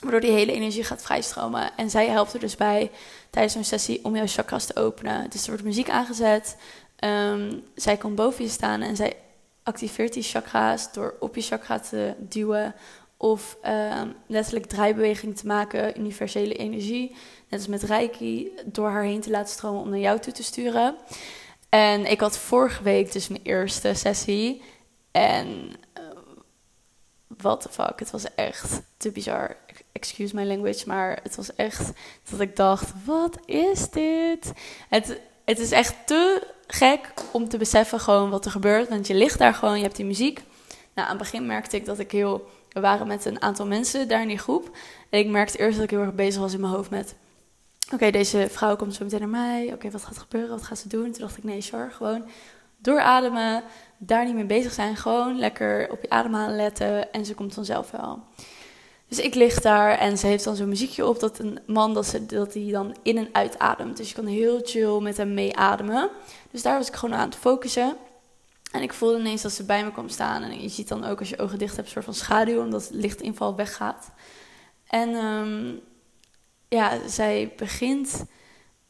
waardoor 0.00 0.20
die 0.20 0.30
hele 0.30 0.52
energie 0.52 0.84
gaat 0.84 1.02
vrijstromen. 1.02 1.76
En 1.76 1.90
zij 1.90 2.08
helpt 2.08 2.32
er 2.32 2.40
dus 2.40 2.56
bij 2.56 2.90
tijdens 3.30 3.54
zo'n 3.54 3.64
sessie 3.64 4.04
om 4.04 4.16
jouw 4.16 4.26
chakras 4.26 4.66
te 4.66 4.76
openen. 4.76 5.30
Dus 5.30 5.42
er 5.42 5.48
wordt 5.48 5.64
muziek 5.64 5.90
aangezet. 5.90 6.56
Um, 7.04 7.62
zij 7.74 7.96
komt 7.96 8.14
boven 8.14 8.44
je 8.44 8.50
staan 8.50 8.80
en 8.82 8.96
zij 8.96 9.16
activeert 9.62 10.12
die 10.12 10.22
chakra's 10.22 10.92
door 10.92 11.16
op 11.20 11.34
je 11.34 11.40
chakra 11.40 11.78
te 11.78 12.14
duwen 12.18 12.74
of 13.16 13.56
um, 13.66 14.14
letterlijk 14.26 14.66
draaibeweging 14.66 15.36
te 15.36 15.46
maken, 15.46 16.00
universele 16.00 16.54
energie, 16.54 17.16
net 17.48 17.60
als 17.60 17.68
met 17.68 17.82
Reiki, 17.82 18.52
door 18.64 18.88
haar 18.88 19.02
heen 19.02 19.20
te 19.20 19.30
laten 19.30 19.52
stromen 19.52 19.80
om 19.80 19.88
naar 19.88 19.98
jou 19.98 20.18
toe 20.18 20.32
te 20.32 20.42
sturen. 20.42 20.96
En 21.68 22.10
ik 22.10 22.20
had 22.20 22.38
vorige 22.38 22.82
week 22.82 23.12
dus 23.12 23.28
mijn 23.28 23.42
eerste 23.42 23.94
sessie. 23.94 24.62
En 25.10 25.48
uh, 25.98 26.04
what 27.26 27.60
the 27.60 27.68
fuck, 27.68 27.98
het 27.98 28.10
was 28.10 28.34
echt 28.34 28.82
te 28.96 29.10
bizar. 29.10 29.56
Excuse 29.92 30.34
my 30.34 30.44
language, 30.44 30.86
maar 30.86 31.18
het 31.22 31.36
was 31.36 31.54
echt 31.54 31.92
dat 32.30 32.40
ik 32.40 32.56
dacht, 32.56 32.92
wat 33.04 33.38
is 33.46 33.90
dit? 33.90 34.52
Het, 34.88 35.20
het 35.46 35.58
is 35.58 35.70
echt 35.70 35.94
te 36.06 36.46
gek 36.66 37.12
om 37.30 37.48
te 37.48 37.56
beseffen 37.56 38.00
gewoon 38.00 38.30
wat 38.30 38.44
er 38.44 38.50
gebeurt. 38.50 38.88
Want 38.88 39.06
je 39.06 39.14
ligt 39.14 39.38
daar 39.38 39.54
gewoon, 39.54 39.76
je 39.76 39.82
hebt 39.82 39.96
die 39.96 40.04
muziek. 40.04 40.42
Nou, 40.94 41.08
aan 41.08 41.16
het 41.16 41.22
begin 41.22 41.46
merkte 41.46 41.76
ik 41.76 41.84
dat 41.84 41.98
ik 41.98 42.10
heel 42.10 42.48
we 42.76 42.82
waren 42.82 43.06
met 43.06 43.24
een 43.24 43.42
aantal 43.42 43.66
mensen 43.66 44.08
daar 44.08 44.22
in 44.22 44.28
die 44.28 44.38
groep. 44.38 44.76
En 45.10 45.18
ik 45.18 45.26
merkte 45.26 45.58
eerst 45.58 45.74
dat 45.74 45.84
ik 45.84 45.90
heel 45.90 46.00
erg 46.00 46.14
bezig 46.14 46.40
was 46.40 46.52
in 46.52 46.60
mijn 46.60 46.72
hoofd 46.72 46.90
met... 46.90 47.14
Oké, 47.92 48.10
deze 48.10 48.48
vrouw 48.50 48.76
komt 48.76 48.94
zo 48.94 49.04
meteen 49.04 49.20
naar 49.20 49.28
mij. 49.28 49.72
Oké, 49.72 49.90
wat 49.90 50.04
gaat 50.04 50.18
gebeuren? 50.18 50.50
Wat 50.50 50.62
gaat 50.62 50.78
ze 50.78 50.88
doen? 50.88 51.12
Toen 51.12 51.20
dacht 51.20 51.36
ik, 51.36 51.44
nee, 51.44 51.60
Char, 51.60 51.90
gewoon 51.90 52.24
doorademen. 52.76 53.62
Daar 53.98 54.24
niet 54.24 54.34
mee 54.34 54.44
bezig 54.44 54.72
zijn. 54.72 54.96
Gewoon 54.96 55.38
lekker 55.38 55.90
op 55.90 56.02
je 56.02 56.10
ademhalen 56.10 56.56
letten. 56.56 57.12
En 57.12 57.24
ze 57.24 57.34
komt 57.34 57.54
vanzelf 57.54 57.90
wel. 57.90 58.22
Dus 59.08 59.18
ik 59.18 59.34
lig 59.34 59.60
daar 59.60 59.98
en 59.98 60.18
ze 60.18 60.26
heeft 60.26 60.44
dan 60.44 60.56
zo'n 60.56 60.68
muziekje 60.68 61.06
op 61.06 61.20
dat 61.20 61.38
een 61.38 61.58
man 61.66 61.94
dat, 61.94 62.06
ze, 62.06 62.26
dat 62.26 62.54
hij 62.54 62.68
dan 62.70 62.96
in 63.02 63.18
en 63.18 63.28
uitademt. 63.32 63.96
Dus 63.96 64.08
je 64.08 64.14
kan 64.14 64.26
heel 64.26 64.60
chill 64.62 65.00
met 65.00 65.16
hem 65.16 65.34
meeademen. 65.34 66.10
Dus 66.50 66.62
daar 66.62 66.78
was 66.78 66.88
ik 66.88 66.94
gewoon 66.94 67.14
aan 67.14 67.28
het 67.28 67.38
focussen. 67.38 67.96
En 68.72 68.82
ik 68.82 68.92
voelde 68.92 69.18
ineens 69.18 69.42
dat 69.42 69.52
ze 69.52 69.64
bij 69.64 69.84
me 69.84 69.92
kwam 69.92 70.08
staan. 70.08 70.42
En 70.42 70.62
je 70.62 70.68
ziet 70.68 70.88
dan 70.88 71.04
ook 71.04 71.18
als 71.18 71.28
je 71.28 71.38
ogen 71.38 71.58
dicht 71.58 71.76
hebt, 71.76 71.86
een 71.86 71.92
soort 71.92 72.04
van 72.04 72.14
schaduw, 72.14 72.62
omdat 72.62 72.82
het 72.82 72.94
lichtinval 72.94 73.56
weggaat. 73.56 74.10
En 74.86 75.14
um, 75.14 75.80
ja, 76.68 77.08
zij 77.08 77.52
begint 77.56 78.24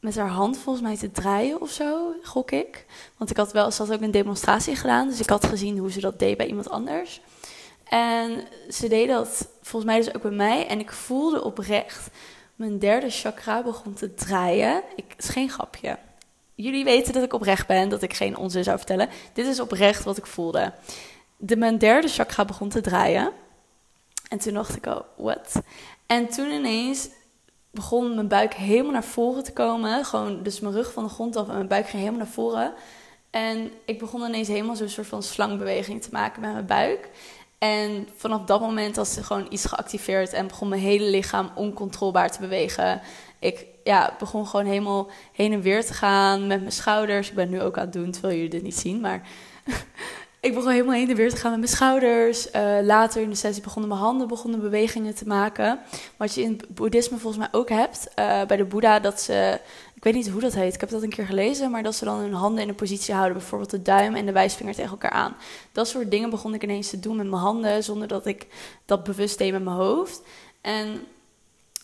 met 0.00 0.16
haar 0.16 0.28
hand 0.28 0.58
volgens 0.58 0.84
mij 0.84 0.96
te 0.96 1.10
draaien 1.10 1.60
of 1.60 1.70
zo, 1.70 2.14
gok 2.22 2.50
ik. 2.50 2.86
Want 3.16 3.30
ik 3.30 3.36
had 3.36 3.52
wel, 3.52 3.70
ze 3.70 3.82
had 3.82 3.92
ook 3.92 4.00
een 4.00 4.10
demonstratie 4.10 4.76
gedaan, 4.76 5.08
dus 5.08 5.20
ik 5.20 5.28
had 5.28 5.46
gezien 5.46 5.78
hoe 5.78 5.90
ze 5.90 6.00
dat 6.00 6.18
deed 6.18 6.36
bij 6.36 6.46
iemand 6.46 6.70
anders. 6.70 7.20
En 7.88 8.46
ze 8.70 8.88
deed 8.88 9.08
dat 9.08 9.48
volgens 9.62 9.92
mij 9.92 9.96
dus 9.96 10.14
ook 10.14 10.22
bij 10.22 10.30
mij. 10.30 10.66
En 10.66 10.78
ik 10.80 10.92
voelde 10.92 11.44
oprecht, 11.44 12.08
mijn 12.54 12.78
derde 12.78 13.10
chakra 13.10 13.62
begon 13.62 13.94
te 13.94 14.14
draaien. 14.14 14.82
Ik, 14.96 15.04
het 15.08 15.24
is 15.24 15.28
geen 15.28 15.50
grapje 15.50 15.98
jullie 16.56 16.84
weten 16.84 17.12
dat 17.12 17.22
ik 17.22 17.32
oprecht 17.32 17.66
ben, 17.66 17.88
dat 17.88 18.02
ik 18.02 18.14
geen 18.14 18.36
onzin 18.36 18.64
zou 18.64 18.76
vertellen. 18.76 19.08
Dit 19.32 19.46
is 19.46 19.60
oprecht 19.60 20.04
wat 20.04 20.16
ik 20.16 20.26
voelde. 20.26 20.72
De, 21.36 21.56
mijn 21.56 21.78
derde 21.78 22.08
chakra 22.08 22.44
begon 22.44 22.68
te 22.68 22.80
draaien. 22.80 23.32
En 24.28 24.38
toen 24.38 24.54
dacht 24.54 24.76
ik, 24.76 24.86
oh, 24.86 25.00
what? 25.16 25.62
En 26.06 26.28
toen 26.28 26.50
ineens 26.50 27.08
begon 27.70 28.14
mijn 28.14 28.28
buik 28.28 28.54
helemaal 28.54 28.92
naar 28.92 29.04
voren 29.04 29.44
te 29.44 29.52
komen. 29.52 30.04
Gewoon, 30.04 30.42
dus 30.42 30.60
mijn 30.60 30.74
rug 30.74 30.92
van 30.92 31.04
de 31.04 31.10
grond 31.10 31.36
af 31.36 31.48
en 31.48 31.54
mijn 31.54 31.68
buik 31.68 31.88
ging 31.88 32.02
helemaal 32.02 32.24
naar 32.24 32.32
voren. 32.32 32.74
En 33.30 33.70
ik 33.84 33.98
begon 33.98 34.22
ineens 34.22 34.48
helemaal 34.48 34.76
zo'n 34.76 34.88
soort 34.88 35.06
van 35.06 35.22
slangbeweging 35.22 36.02
te 36.02 36.08
maken 36.12 36.40
met 36.40 36.52
mijn 36.52 36.66
buik. 36.66 37.10
En 37.58 38.08
vanaf 38.16 38.44
dat 38.44 38.60
moment 38.60 38.96
was 38.96 39.16
er 39.16 39.24
gewoon 39.24 39.46
iets 39.50 39.64
geactiveerd 39.64 40.32
en 40.32 40.46
begon 40.46 40.68
mijn 40.68 40.80
hele 40.80 41.10
lichaam 41.10 41.50
oncontrolebaar 41.54 42.30
te 42.30 42.40
bewegen. 42.40 43.00
Ik 43.38 43.66
ja, 43.84 44.14
begon 44.18 44.46
gewoon 44.46 44.66
helemaal 44.66 45.10
heen 45.32 45.52
en 45.52 45.60
weer 45.60 45.84
te 45.84 45.94
gaan 45.94 46.46
met 46.46 46.60
mijn 46.60 46.72
schouders. 46.72 47.28
Ik 47.28 47.34
ben 47.34 47.50
nu 47.50 47.62
ook 47.62 47.76
aan 47.76 47.84
het 47.84 47.92
doen, 47.92 48.10
terwijl 48.10 48.34
jullie 48.34 48.50
dit 48.50 48.62
niet 48.62 48.76
zien. 48.76 49.00
Maar 49.00 49.28
ik 50.40 50.54
begon 50.54 50.70
helemaal 50.70 50.94
heen 50.94 51.10
en 51.10 51.16
weer 51.16 51.30
te 51.30 51.36
gaan 51.36 51.50
met 51.50 51.60
mijn 51.60 51.72
schouders. 51.72 52.50
Uh, 52.52 52.78
later 52.82 53.22
in 53.22 53.30
de 53.30 53.36
sessie 53.36 53.62
begonnen 53.62 53.90
mijn 53.90 54.02
handen 54.02 54.28
begonnen 54.28 54.60
bewegingen 54.60 55.14
te 55.14 55.26
maken. 55.26 55.78
Wat 56.16 56.34
je 56.34 56.42
in 56.42 56.52
het 56.52 56.74
boeddhisme 56.74 57.18
volgens 57.18 57.42
mij 57.42 57.60
ook 57.60 57.68
hebt. 57.68 58.08
Uh, 58.18 58.44
bij 58.44 58.56
de 58.56 58.64
boeddha 58.64 59.00
dat 59.00 59.20
ze... 59.20 59.60
Weet 60.06 60.14
niet 60.14 60.28
hoe 60.28 60.40
dat 60.40 60.54
heet. 60.54 60.74
Ik 60.74 60.80
heb 60.80 60.88
dat 60.90 61.02
een 61.02 61.08
keer 61.08 61.26
gelezen. 61.26 61.70
Maar 61.70 61.82
dat 61.82 61.94
ze 61.94 62.04
dan 62.04 62.18
hun 62.18 62.32
handen 62.32 62.62
in 62.62 62.68
een 62.68 62.74
positie 62.74 63.14
houden. 63.14 63.36
Bijvoorbeeld 63.36 63.70
de 63.70 63.82
duim 63.82 64.14
en 64.14 64.26
de 64.26 64.32
wijsvinger 64.32 64.74
tegen 64.74 64.90
elkaar 64.90 65.10
aan. 65.10 65.36
Dat 65.72 65.88
soort 65.88 66.10
dingen 66.10 66.30
begon 66.30 66.54
ik 66.54 66.62
ineens 66.62 66.90
te 66.90 67.00
doen 67.00 67.16
met 67.16 67.26
mijn 67.26 67.42
handen. 67.42 67.84
Zonder 67.84 68.08
dat 68.08 68.26
ik 68.26 68.46
dat 68.84 69.04
bewust 69.04 69.38
deed 69.38 69.52
met 69.52 69.64
mijn 69.64 69.76
hoofd. 69.76 70.22
En 70.60 71.06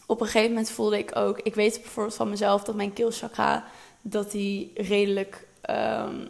op 0.06 0.20
een 0.20 0.26
gegeven 0.26 0.48
moment 0.48 0.70
voelde 0.70 0.98
ik 0.98 1.16
ook, 1.16 1.38
ik 1.38 1.54
weet 1.54 1.80
bijvoorbeeld 1.82 2.16
van 2.16 2.30
mezelf 2.30 2.62
dat 2.64 2.74
mijn 2.74 2.92
keelchakra, 2.92 3.64
dat 4.00 4.30
die 4.30 4.72
redelijk 4.74 5.46
um, 5.70 6.28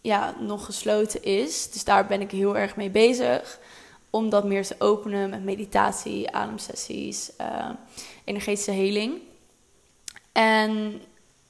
ja, 0.00 0.34
nog 0.40 0.64
gesloten 0.64 1.22
is. 1.22 1.70
Dus 1.70 1.84
daar 1.84 2.06
ben 2.06 2.20
ik 2.20 2.30
heel 2.30 2.56
erg 2.56 2.76
mee 2.76 2.90
bezig. 2.90 3.58
Om 4.10 4.30
dat 4.30 4.44
meer 4.44 4.66
te 4.66 4.74
openen 4.78 5.30
met 5.30 5.44
meditatie, 5.44 6.30
ademsessies, 6.30 7.30
uh, 7.40 7.70
energetische 8.24 8.70
heling. 8.70 9.18
En 10.32 11.00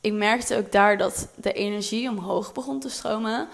ik 0.00 0.12
merkte 0.12 0.57
ook 0.57 0.73
daar 0.73 0.99
dat 0.99 1.28
de 1.35 1.52
energie 1.52 2.09
omhoog 2.09 2.52
begon 2.52 2.80
te 2.80 2.90
stromen. 2.90 3.49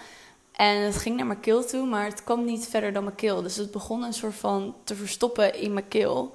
En 0.52 0.82
het 0.82 0.96
ging 0.96 1.16
naar 1.16 1.26
mijn 1.26 1.40
keel 1.40 1.66
toe, 1.66 1.86
maar 1.86 2.04
het 2.04 2.24
kwam 2.24 2.44
niet 2.44 2.66
verder 2.66 2.92
dan 2.92 3.04
mijn 3.04 3.16
keel. 3.16 3.42
Dus 3.42 3.56
het 3.56 3.70
begon 3.70 4.02
een 4.02 4.12
soort 4.12 4.34
van 4.34 4.74
te 4.84 4.94
verstoppen 4.94 5.54
in 5.60 5.72
mijn 5.72 5.88
keel. 5.88 6.34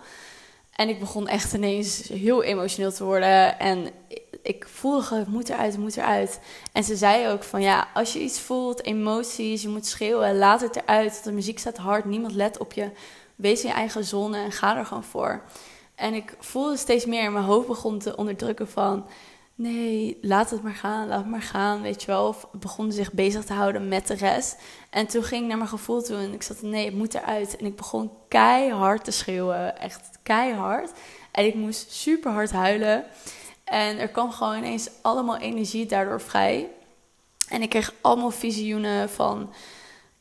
En 0.75 0.89
ik 0.89 0.99
begon 0.99 1.27
echt 1.27 1.53
ineens 1.53 2.07
heel 2.07 2.43
emotioneel 2.43 2.91
te 2.91 3.03
worden. 3.03 3.59
En 3.59 3.91
ik 4.41 4.67
voelde 4.67 5.15
het 5.15 5.27
moet 5.27 5.49
eruit, 5.49 5.71
het 5.71 5.81
moet 5.81 5.97
eruit. 5.97 6.39
En 6.71 6.83
ze 6.83 6.95
zei 6.95 7.27
ook 7.27 7.43
van 7.43 7.61
ja, 7.61 7.87
als 7.93 8.13
je 8.13 8.19
iets 8.19 8.39
voelt, 8.39 8.83
emoties, 8.83 9.61
je 9.61 9.69
moet 9.69 9.85
schreeuwen, 9.85 10.37
laat 10.37 10.61
het 10.61 10.75
eruit. 10.75 11.23
De 11.23 11.31
muziek 11.31 11.59
staat 11.59 11.77
hard, 11.77 12.05
niemand 12.05 12.33
let 12.33 12.57
op 12.57 12.73
je. 12.73 12.89
Wees 13.35 13.61
in 13.61 13.67
je 13.67 13.75
eigen 13.75 14.03
zone 14.03 14.37
en 14.37 14.51
ga 14.51 14.77
er 14.77 14.85
gewoon 14.85 15.03
voor. 15.03 15.43
En 15.95 16.13
ik 16.13 16.35
voelde 16.39 16.77
steeds 16.77 17.05
meer, 17.05 17.31
mijn 17.31 17.45
hoofd 17.45 17.67
begon 17.67 17.99
te 17.99 18.15
onderdrukken 18.15 18.67
van... 18.67 19.05
Nee, 19.61 20.17
laat 20.21 20.49
het 20.49 20.61
maar 20.61 20.75
gaan, 20.75 21.07
laat 21.07 21.19
het 21.19 21.29
maar 21.29 21.41
gaan, 21.41 21.81
weet 21.81 22.01
je 22.01 22.07
wel. 22.07 22.27
Of 22.27 22.47
begon 22.51 22.91
zich 22.91 23.11
bezig 23.11 23.45
te 23.45 23.53
houden 23.53 23.87
met 23.87 24.07
de 24.07 24.13
rest. 24.13 24.57
En 24.89 25.07
toen 25.07 25.23
ging 25.23 25.41
ik 25.41 25.47
naar 25.47 25.57
mijn 25.57 25.69
gevoel 25.69 26.01
toe 26.01 26.17
en 26.17 26.33
ik 26.33 26.43
zat, 26.43 26.61
nee, 26.61 26.85
het 26.85 26.95
moet 26.95 27.13
eruit. 27.13 27.57
En 27.57 27.65
ik 27.65 27.75
begon 27.75 28.11
keihard 28.27 29.03
te 29.03 29.11
schreeuwen, 29.11 29.79
echt 29.79 30.09
keihard. 30.23 30.91
En 31.31 31.45
ik 31.45 31.55
moest 31.55 31.91
super 31.91 32.31
hard 32.31 32.51
huilen. 32.51 33.05
En 33.63 33.99
er 33.99 34.07
kwam 34.07 34.31
gewoon 34.31 34.57
ineens 34.57 34.89
allemaal 35.01 35.37
energie 35.37 35.85
daardoor 35.85 36.21
vrij. 36.21 36.69
En 37.49 37.61
ik 37.61 37.69
kreeg 37.69 37.93
allemaal 38.01 38.31
visioenen 38.31 39.09
van, 39.09 39.53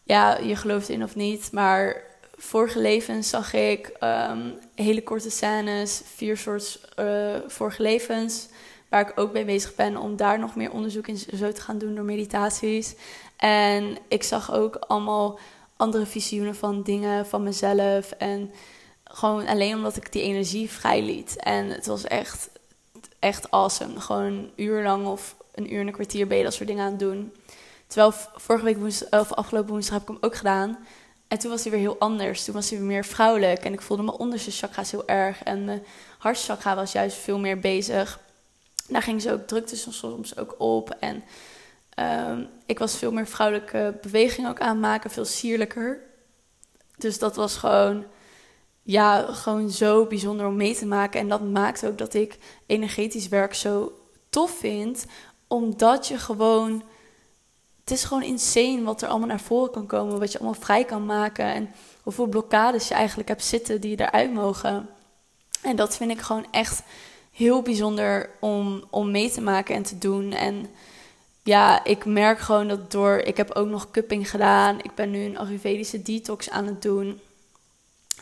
ja, 0.03 0.39
je 0.39 0.57
gelooft 0.57 0.89
in 0.89 1.03
of 1.03 1.15
niet, 1.15 1.53
maar 1.53 2.03
vorige 2.37 2.79
levens 2.79 3.29
zag 3.29 3.53
ik 3.53 3.97
um, 4.01 4.59
hele 4.75 5.03
korte 5.03 5.31
scènes, 5.31 6.03
vier 6.05 6.37
soorten 6.37 6.81
uh, 6.99 7.49
vorige 7.49 7.83
levens, 7.83 8.49
waar 8.91 9.09
ik 9.09 9.21
ook 9.21 9.33
mee 9.33 9.45
bezig 9.45 9.75
ben 9.75 9.97
om 9.97 10.17
daar 10.17 10.39
nog 10.39 10.57
meer 10.57 10.71
onderzoek 10.71 11.07
in 11.07 11.19
zo 11.19 11.53
te 11.53 11.61
gaan 11.61 11.79
doen 11.79 11.95
door 11.95 12.05
meditaties. 12.05 12.95
En 13.37 13.99
ik 14.09 14.23
zag 14.23 14.53
ook 14.53 14.77
allemaal 14.77 15.39
andere 15.77 16.07
visioenen 16.07 16.55
van 16.55 16.83
dingen 16.83 17.27
van 17.27 17.43
mezelf 17.43 18.11
en 18.11 18.53
gewoon 19.05 19.47
alleen 19.47 19.75
omdat 19.75 19.97
ik 19.97 20.13
die 20.13 20.23
energie 20.23 20.71
vrij 20.71 21.03
liet. 21.03 21.37
En 21.37 21.67
het 21.69 21.87
was 21.87 22.05
echt, 22.05 22.51
echt 23.19 23.51
awesome. 23.51 24.01
Gewoon 24.01 24.25
een 24.25 24.51
uur 24.57 24.83
lang 24.83 25.07
of 25.07 25.37
een 25.55 25.73
uur 25.73 25.81
en 25.81 25.87
een 25.87 25.93
kwartier 25.93 26.27
ben 26.27 26.37
je 26.37 26.45
dat 26.45 26.55
soort 26.55 26.69
dingen 26.69 26.85
aan 26.85 26.91
het 26.91 27.01
doen. 27.01 27.33
Terwijl 27.87 28.13
vorige 28.35 28.65
week 28.65 28.77
woensdag, 28.77 29.21
of 29.21 29.33
afgelopen 29.33 29.71
woensdag 29.71 29.93
heb 29.93 30.03
ik 30.03 30.09
hem 30.09 30.19
ook 30.21 30.37
gedaan. 30.37 30.79
En 31.29 31.39
toen 31.39 31.51
was 31.51 31.63
hij 31.63 31.71
weer 31.73 31.81
heel 31.81 31.99
anders. 31.99 32.45
Toen 32.45 32.55
was 32.55 32.71
hij 32.71 32.79
weer 32.79 32.89
meer 32.89 33.05
vrouwelijk. 33.05 33.65
En 33.65 33.73
ik 33.73 33.81
voelde 33.81 34.03
mijn 34.03 34.17
onderste 34.17 34.51
chakra's 34.51 34.91
heel 34.91 35.09
erg. 35.09 35.43
En 35.43 35.65
mijn 35.65 35.83
hartchakra 36.19 36.75
was 36.75 36.93
juist 36.93 37.17
veel 37.17 37.39
meer 37.39 37.59
bezig. 37.59 38.21
Daar 38.91 39.03
ging 39.03 39.23
ze 39.23 39.33
ook, 39.33 39.47
drukte 39.47 39.77
soms 39.77 40.37
ook 40.37 40.55
op. 40.59 40.91
En 40.91 41.23
Ehm, 42.01 42.45
ik 42.67 42.79
was 42.79 42.97
veel 42.97 43.13
meer 43.13 43.27
vrouwelijke 43.27 43.99
bewegingen 44.03 44.51
ook 44.51 44.61
aan 44.61 44.69
het 44.69 44.81
maken, 44.81 45.11
veel 45.11 45.25
sierlijker. 45.25 46.01
Dus 46.97 47.19
dat 47.19 47.37
was 47.37 47.57
gewoon, 47.57 48.05
ja, 48.83 49.23
gewoon 49.33 49.71
zo 49.71 50.07
bijzonder 50.07 50.47
om 50.47 50.57
mee 50.57 50.75
te 50.75 50.87
maken. 50.87 51.21
En 51.21 51.29
dat 51.29 51.43
maakt 51.43 51.87
ook 51.87 51.99
dat 51.99 52.15
ik 52.15 52.39
energetisch 52.67 53.29
werk 53.29 53.55
zo 53.55 53.93
tof 54.31 54.51
vind, 54.51 55.07
omdat 55.47 56.09
je 56.09 56.19
gewoon. 56.19 56.83
Het 57.81 57.91
is 57.99 58.05
gewoon 58.05 58.23
insane 58.23 58.83
wat 58.83 59.03
er 59.03 59.09
allemaal 59.09 59.29
naar 59.29 59.41
voren 59.41 59.71
kan 59.71 59.87
komen, 59.87 60.19
wat 60.19 60.33
je 60.33 60.39
allemaal 60.39 60.61
vrij 60.61 60.85
kan 60.85 61.07
maken. 61.07 61.45
En 61.45 61.71
hoeveel 62.03 62.27
blokkades 62.27 62.89
je 62.89 62.95
eigenlijk 62.95 63.29
hebt 63.29 63.45
zitten 63.45 63.81
die 63.81 64.01
eruit 64.01 64.33
mogen. 64.33 64.89
En 65.63 65.77
dat 65.77 65.97
vind 65.97 66.11
ik 66.11 66.21
gewoon 66.21 66.47
echt 66.51 66.83
heel 67.41 67.63
bijzonder 67.63 68.31
om, 68.41 68.85
om 68.91 69.11
mee 69.11 69.31
te 69.31 69.41
maken 69.41 69.75
en 69.75 69.83
te 69.83 69.99
doen. 69.99 70.33
En 70.33 70.67
ja, 71.43 71.85
ik 71.85 72.05
merk 72.05 72.39
gewoon 72.39 72.69
dat 72.69 72.91
door. 72.91 73.17
Ik 73.17 73.37
heb 73.37 73.51
ook 73.51 73.69
nog 73.69 73.91
cupping 73.91 74.31
gedaan. 74.31 74.79
Ik 74.79 74.95
ben 74.95 75.11
nu 75.11 75.25
een 75.25 75.39
Ayurvedische 75.39 76.03
detox 76.03 76.51
aan 76.51 76.67
het 76.67 76.83
doen. 76.83 77.21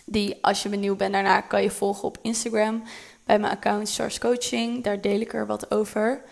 Die, 0.04 0.38
als 0.40 0.62
je 0.62 0.68
benieuwd 0.68 0.96
bent 0.96 1.12
daarna, 1.12 1.40
kan 1.40 1.62
je 1.62 1.70
volgen 1.70 2.04
op 2.04 2.18
Instagram. 2.22 2.82
Bij 3.24 3.38
mijn 3.38 3.52
account 3.52 3.88
Stars 3.88 4.18
Coaching. 4.18 4.84
Daar 4.84 5.00
deel 5.00 5.20
ik 5.20 5.32
er 5.32 5.46
wat 5.46 5.70
over. 5.70 6.22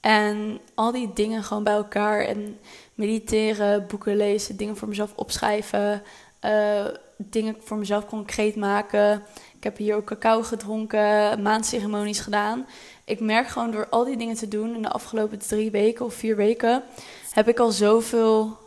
En 0.00 0.60
al 0.74 0.92
die 0.92 1.12
dingen 1.14 1.42
gewoon 1.42 1.64
bij 1.64 1.74
elkaar. 1.74 2.20
En 2.20 2.58
mediteren, 2.94 3.86
boeken 3.86 4.16
lezen, 4.16 4.56
dingen 4.56 4.76
voor 4.76 4.88
mezelf 4.88 5.12
opschrijven. 5.14 6.02
Uh, 6.44 6.86
dingen 7.16 7.56
voor 7.60 7.76
mezelf 7.76 8.06
concreet 8.06 8.56
maken. 8.56 9.22
Ik 9.66 9.72
heb 9.72 9.80
hier 9.80 9.96
ook 9.96 10.04
cacao 10.04 10.42
gedronken, 10.42 11.42
maandceremonies 11.42 12.20
gedaan. 12.20 12.66
Ik 13.04 13.20
merk 13.20 13.48
gewoon 13.48 13.70
door 13.70 13.88
al 13.88 14.04
die 14.04 14.16
dingen 14.16 14.34
te 14.34 14.48
doen 14.48 14.74
in 14.74 14.82
de 14.82 14.90
afgelopen 14.90 15.38
drie 15.38 15.70
weken 15.70 16.04
of 16.04 16.14
vier 16.14 16.36
weken, 16.36 16.82
heb 17.30 17.48
ik 17.48 17.58
al 17.58 17.70
zoveel 17.70 18.58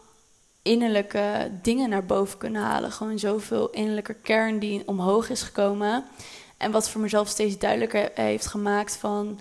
innerlijke 0.62 1.51
dingen 1.62 1.89
naar 1.89 2.06
boven 2.06 2.38
kunnen 2.38 2.62
halen. 2.62 2.91
Gewoon 2.91 3.20
zoveel 3.20 3.70
innerlijke 3.70 4.13
kern 4.13 4.60
die 4.60 4.84
omhoog 4.86 5.29
is 5.29 5.41
gekomen. 5.41 6.06
En 6.58 6.72
wat 6.72 6.89
voor 6.89 7.01
mezelf 7.01 7.27
steeds 7.27 7.58
duidelijker 7.58 8.12
heeft 8.13 8.48
gemaakt 8.48 8.96
van 8.96 9.39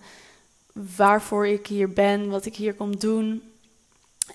waarvoor 0.97 1.47
ik 1.47 1.67
hier 1.67 1.93
ben, 1.93 2.31
wat 2.31 2.47
ik 2.47 2.57
hier 2.57 2.75
kom 2.75 2.99
doen. 2.99 3.43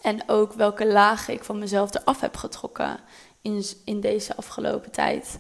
En 0.01 0.30
ook 0.30 0.53
welke 0.53 0.88
lagen 0.88 1.34
ik 1.34 1.44
van 1.44 1.60
mezelf 1.60 1.96
eraf 1.96 2.20
heb 2.20 2.36
getrokken 2.36 3.00
in, 3.42 3.63
in 3.86 4.01
deze 4.01 4.36
afgelopen 4.36 4.92
tijd. 4.92 5.39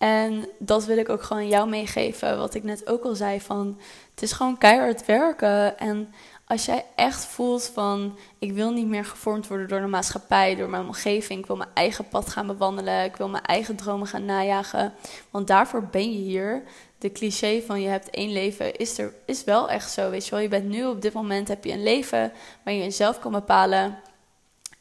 En 0.00 0.48
dat 0.58 0.84
wil 0.84 0.96
ik 0.96 1.08
ook 1.08 1.22
gewoon 1.22 1.48
jou 1.48 1.68
meegeven. 1.68 2.38
Wat 2.38 2.54
ik 2.54 2.62
net 2.62 2.88
ook 2.88 3.04
al 3.04 3.14
zei: 3.14 3.40
van 3.40 3.78
het 4.10 4.22
is 4.22 4.32
gewoon 4.32 4.58
keihard 4.58 5.06
werken. 5.06 5.78
En 5.78 6.14
als 6.46 6.64
jij 6.64 6.84
echt 6.94 7.24
voelt 7.24 7.70
van 7.74 8.18
ik 8.38 8.52
wil 8.52 8.70
niet 8.70 8.86
meer 8.86 9.04
gevormd 9.04 9.48
worden 9.48 9.68
door 9.68 9.80
de 9.80 9.86
maatschappij, 9.86 10.54
door 10.54 10.68
mijn 10.68 10.86
omgeving, 10.86 11.40
ik 11.40 11.46
wil 11.46 11.56
mijn 11.56 11.70
eigen 11.74 12.08
pad 12.08 12.28
gaan 12.28 12.46
bewandelen, 12.46 13.04
ik 13.04 13.16
wil 13.16 13.28
mijn 13.28 13.44
eigen 13.44 13.76
dromen 13.76 14.06
gaan 14.06 14.24
najagen, 14.24 14.92
want 15.30 15.46
daarvoor 15.46 15.84
ben 15.84 16.12
je 16.12 16.18
hier. 16.18 16.62
De 16.98 17.12
cliché 17.12 17.62
van 17.66 17.80
je 17.80 17.88
hebt 17.88 18.10
één 18.10 18.32
leven 18.32 18.76
is 18.76 18.98
er 18.98 19.14
is 19.26 19.44
wel 19.44 19.70
echt 19.70 19.90
zo, 19.90 20.10
weet 20.10 20.24
je 20.24 20.30
wel. 20.30 20.40
Je 20.40 20.48
bent 20.48 20.68
nu 20.68 20.86
op 20.86 21.02
dit 21.02 21.12
moment 21.12 21.48
heb 21.48 21.64
je 21.64 21.72
een 21.72 21.82
leven 21.82 22.32
waar 22.64 22.74
je 22.74 22.90
zelf 22.90 23.18
kan 23.18 23.32
bepalen. 23.32 23.98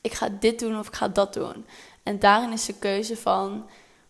Ik 0.01 0.13
ga 0.13 0.29
dit 0.39 0.59
doen 0.59 0.79
of 0.79 0.87
ik 0.87 0.95
ga 0.95 1.07
dat 1.07 1.33
doen. 1.33 1.65
En 2.03 2.19
daarin 2.19 2.51
is 2.51 2.65
de 2.65 2.73
keuze 2.79 3.17
van 3.17 3.69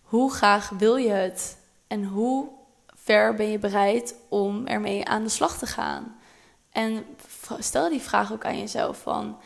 hoe 0.10 0.32
graag 0.32 0.70
wil 0.70 0.96
je 0.96 1.10
het 1.10 1.58
en 1.88 2.04
hoe 2.04 2.48
ver 2.94 3.36
ben 3.36 3.52
je 3.52 3.60
bereid 3.60 4.16
om 4.30 4.68
ermee 4.68 5.06
aan 5.06 5.24
de 5.24 5.30
slag 5.30 5.58
te 5.58 5.66
gaan. 5.66 6.16
En 6.72 7.06
stel 7.60 7.90
die 7.90 8.02
vraag 8.02 8.32
ook 8.34 8.46
aan 8.46 8.60
jezelf 8.60 8.98
van 8.98 9.38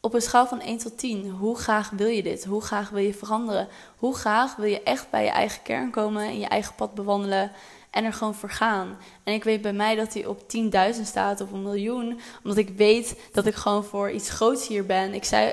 op 0.00 0.14
een 0.14 0.22
schaal 0.22 0.46
van 0.46 0.60
1 0.60 0.78
tot 0.78 0.98
10, 0.98 1.30
hoe 1.30 1.56
graag 1.56 1.90
wil 1.90 2.06
je 2.06 2.22
dit? 2.22 2.44
Hoe 2.44 2.62
graag 2.62 2.90
wil 2.90 3.02
je 3.02 3.14
veranderen? 3.14 3.68
Hoe 3.96 4.14
graag 4.14 4.56
wil 4.56 4.66
je 4.66 4.82
echt 4.82 5.10
bij 5.10 5.24
je 5.24 5.30
eigen 5.30 5.62
kern 5.62 5.90
komen 5.90 6.22
en 6.22 6.38
je 6.38 6.46
eigen 6.46 6.74
pad 6.74 6.94
bewandelen 6.94 7.52
en 7.90 8.04
er 8.04 8.12
gewoon 8.12 8.34
voor 8.34 8.50
gaan? 8.50 8.96
En 9.24 9.34
ik 9.34 9.44
weet 9.44 9.62
bij 9.62 9.72
mij 9.72 9.94
dat 9.94 10.14
hij 10.14 10.26
op 10.26 10.40
10.000 10.40 11.02
staat 11.02 11.40
of 11.40 11.52
een 11.52 11.62
miljoen, 11.62 12.20
omdat 12.42 12.58
ik 12.58 12.68
weet 12.68 13.20
dat 13.32 13.46
ik 13.46 13.54
gewoon 13.54 13.84
voor 13.84 14.10
iets 14.10 14.30
groots 14.30 14.68
hier 14.68 14.86
ben. 14.86 15.14
Ik, 15.14 15.24
zei, 15.24 15.52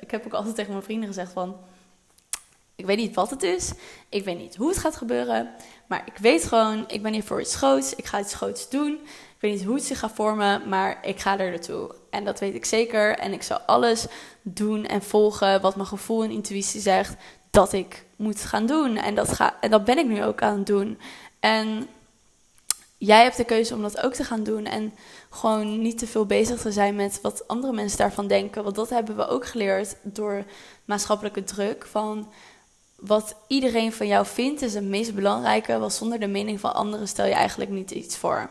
ik 0.00 0.10
heb 0.10 0.26
ook 0.26 0.34
altijd 0.34 0.54
tegen 0.54 0.72
mijn 0.72 0.84
vrienden 0.84 1.08
gezegd 1.08 1.32
van 1.32 1.56
ik 2.76 2.86
weet 2.86 2.96
niet 2.96 3.14
wat 3.14 3.30
het 3.30 3.42
is. 3.42 3.72
Ik 4.08 4.24
weet 4.24 4.38
niet 4.38 4.56
hoe 4.56 4.68
het 4.68 4.78
gaat 4.78 4.96
gebeuren. 4.96 5.50
Maar 5.86 6.02
ik 6.06 6.18
weet 6.18 6.44
gewoon, 6.44 6.84
ik 6.88 7.02
ben 7.02 7.12
hier 7.12 7.24
voor 7.24 7.40
iets 7.40 7.56
groots. 7.56 7.94
Ik 7.94 8.04
ga 8.04 8.20
iets 8.20 8.34
groots 8.34 8.68
doen. 8.68 8.92
Ik 9.34 9.40
weet 9.40 9.52
niet 9.52 9.64
hoe 9.64 9.74
het 9.74 9.84
zich 9.84 9.98
gaat 9.98 10.12
vormen, 10.14 10.68
maar 10.68 11.06
ik 11.06 11.20
ga 11.20 11.38
er 11.38 11.50
naartoe. 11.50 11.94
En 12.10 12.24
dat 12.24 12.40
weet 12.40 12.54
ik 12.54 12.64
zeker. 12.64 13.18
En 13.18 13.32
ik 13.32 13.42
zal 13.42 13.58
alles 13.58 14.06
doen 14.42 14.86
en 14.86 15.02
volgen 15.02 15.60
wat 15.60 15.76
mijn 15.76 15.88
gevoel 15.88 16.22
en 16.22 16.30
intuïtie 16.30 16.80
zegt 16.80 17.14
dat 17.50 17.72
ik 17.72 18.04
moet 18.16 18.40
gaan 18.40 18.66
doen. 18.66 18.96
En 18.96 19.14
dat, 19.14 19.32
ga, 19.32 19.56
en 19.60 19.70
dat 19.70 19.84
ben 19.84 19.98
ik 19.98 20.06
nu 20.06 20.24
ook 20.24 20.42
aan 20.42 20.56
het 20.56 20.66
doen. 20.66 20.98
En 21.40 21.88
jij 22.98 23.22
hebt 23.22 23.36
de 23.36 23.44
keuze 23.44 23.74
om 23.74 23.82
dat 23.82 24.02
ook 24.02 24.14
te 24.14 24.24
gaan 24.24 24.42
doen. 24.42 24.64
En 24.66 24.94
gewoon 25.30 25.82
niet 25.82 25.98
te 25.98 26.06
veel 26.06 26.26
bezig 26.26 26.60
te 26.60 26.72
zijn 26.72 26.96
met 26.96 27.18
wat 27.22 27.48
andere 27.48 27.72
mensen 27.72 27.98
daarvan 27.98 28.26
denken. 28.26 28.62
Want 28.62 28.76
dat 28.76 28.90
hebben 28.90 29.16
we 29.16 29.26
ook 29.26 29.46
geleerd 29.46 29.96
door 30.02 30.44
maatschappelijke 30.84 31.44
druk. 31.44 31.86
Van 31.86 32.32
wat 32.96 33.36
iedereen 33.46 33.92
van 33.92 34.06
jou 34.06 34.26
vindt 34.26 34.62
is 34.62 34.74
het 34.74 34.84
meest 34.84 35.14
belangrijke, 35.14 35.78
want 35.78 35.92
zonder 35.92 36.20
de 36.20 36.26
mening 36.26 36.60
van 36.60 36.74
anderen 36.74 37.08
stel 37.08 37.26
je 37.26 37.32
eigenlijk 37.32 37.70
niet 37.70 37.90
iets 37.90 38.16
voor. 38.16 38.50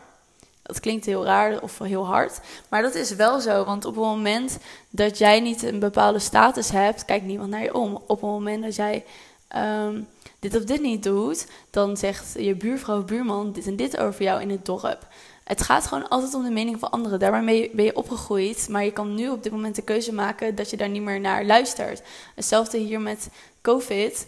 Dat 0.62 0.80
klinkt 0.80 1.06
heel 1.06 1.24
raar 1.24 1.62
of 1.62 1.78
heel 1.78 2.06
hard, 2.06 2.40
maar 2.68 2.82
dat 2.82 2.94
is 2.94 3.10
wel 3.10 3.40
zo. 3.40 3.64
Want 3.64 3.84
op 3.84 3.94
het 3.94 4.04
moment 4.04 4.58
dat 4.90 5.18
jij 5.18 5.40
niet 5.40 5.62
een 5.62 5.78
bepaalde 5.78 6.18
status 6.18 6.70
hebt, 6.70 7.04
kijkt 7.04 7.24
niemand 7.24 7.50
naar 7.50 7.62
je 7.62 7.74
om. 7.74 7.94
Op 7.94 8.20
het 8.20 8.30
moment 8.30 8.62
dat 8.62 8.74
jij 8.74 9.04
ehm, 9.48 10.00
dit 10.38 10.56
of 10.56 10.64
dit 10.64 10.80
niet 10.80 11.02
doet, 11.02 11.46
dan 11.70 11.96
zegt 11.96 12.34
je 12.38 12.54
buurvrouw 12.54 12.98
of 12.98 13.04
buurman 13.04 13.52
dit 13.52 13.66
en 13.66 13.76
dit 13.76 13.96
over 13.96 14.22
jou 14.22 14.40
in 14.40 14.50
het 14.50 14.66
dorp. 14.66 15.06
Het 15.44 15.62
gaat 15.62 15.86
gewoon 15.86 16.08
altijd 16.08 16.34
om 16.34 16.42
de 16.42 16.50
mening 16.50 16.78
van 16.78 16.90
anderen. 16.90 17.18
Daarmee 17.18 17.70
ben 17.72 17.84
je 17.84 17.96
opgegroeid, 17.96 18.68
maar 18.70 18.84
je 18.84 18.92
kan 18.92 19.14
nu 19.14 19.28
op 19.28 19.42
dit 19.42 19.52
moment 19.52 19.74
de 19.74 19.82
keuze 19.82 20.12
maken 20.12 20.54
dat 20.54 20.70
je 20.70 20.76
daar 20.76 20.88
niet 20.88 21.02
meer 21.02 21.20
naar 21.20 21.44
luistert. 21.44 22.02
Hetzelfde 22.34 22.78
hier 22.78 23.00
met 23.00 23.28
COVID 23.62 24.26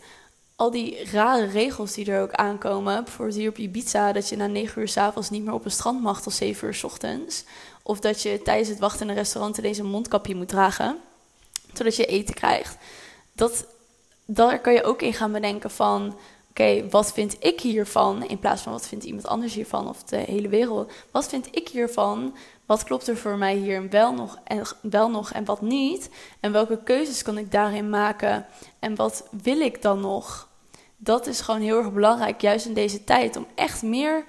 al 0.57 0.71
die 0.71 1.11
rare 1.11 1.47
regels 1.47 1.93
die 1.93 2.13
er 2.13 2.23
ook 2.23 2.33
aankomen. 2.33 3.05
Bijvoorbeeld 3.05 3.39
hier 3.39 3.49
op 3.49 3.59
Ibiza, 3.59 4.13
dat 4.13 4.29
je 4.29 4.37
na 4.37 4.47
9 4.47 4.81
uur 4.81 4.89
s 4.89 4.97
avonds 4.97 5.31
niet 5.31 5.45
meer 5.45 5.53
op 5.53 5.65
een 5.65 5.71
strand 5.71 6.03
mag 6.03 6.23
tot 6.23 6.33
7 6.33 6.67
uur 6.67 6.75
s 6.75 6.85
ochtends. 6.85 7.45
Of 7.83 8.01
dat 8.01 8.23
je 8.23 8.43
tijdens 8.43 8.69
het 8.69 8.79
wachten 8.79 9.03
in 9.03 9.09
een 9.09 9.15
restaurant 9.15 9.59
ineens 9.59 9.79
een 9.79 9.87
mondkapje 9.87 10.35
moet 10.35 10.49
dragen, 10.49 10.99
zodat 11.73 11.97
je 11.97 12.07
eten 12.07 12.35
krijgt. 12.35 12.77
Dat, 13.33 13.67
daar 14.25 14.61
kan 14.61 14.73
je 14.73 14.85
ook 14.85 15.03
in 15.03 15.13
gaan 15.13 15.33
bedenken 15.33 15.71
van, 15.71 16.17
oké, 16.61 16.89
wat 16.89 17.13
vind 17.13 17.37
ik 17.39 17.61
hiervan? 17.61 18.29
In 18.29 18.39
plaats 18.39 18.63
van 18.63 18.73
wat 18.73 18.89
vindt 18.89 19.05
iemand 19.05 19.27
anders 19.27 19.55
hiervan 19.55 19.89
of 19.89 20.03
de 20.03 20.17
hele 20.17 20.49
wereld. 20.49 20.93
Wat 21.11 21.29
vind 21.29 21.49
ik 21.51 21.69
hiervan? 21.69 22.37
Wat 22.67 22.85
klopt 22.85 23.09
er 23.09 23.17
voor 23.17 23.37
mij 23.37 23.55
hier 23.55 23.89
wel 23.89 24.13
nog 24.13 24.39
en, 24.45 24.63
wel 24.83 25.11
nog 25.11 25.33
en 25.33 25.45
wat 25.45 25.61
niet? 25.61 26.11
En 26.41 26.53
welke 26.53 26.83
keuzes 26.83 27.23
kan 27.23 27.39
ik 27.39 27.53
daarin 27.53 27.91
maken? 27.91 28.47
En 28.79 28.95
wat 28.95 29.29
wil 29.43 29.61
ik 29.61 29.83
dan 29.83 30.01
nog? 30.01 30.49
Dat 30.97 31.27
is 31.27 31.41
gewoon 31.41 31.61
heel 31.61 31.79
erg 31.79 31.93
belangrijk, 31.93 32.41
juist 32.41 32.67
in 32.67 32.75
deze 32.75 33.05
tijd, 33.05 33.37
om 33.37 33.47
echt 33.55 33.83
meer 33.83 34.25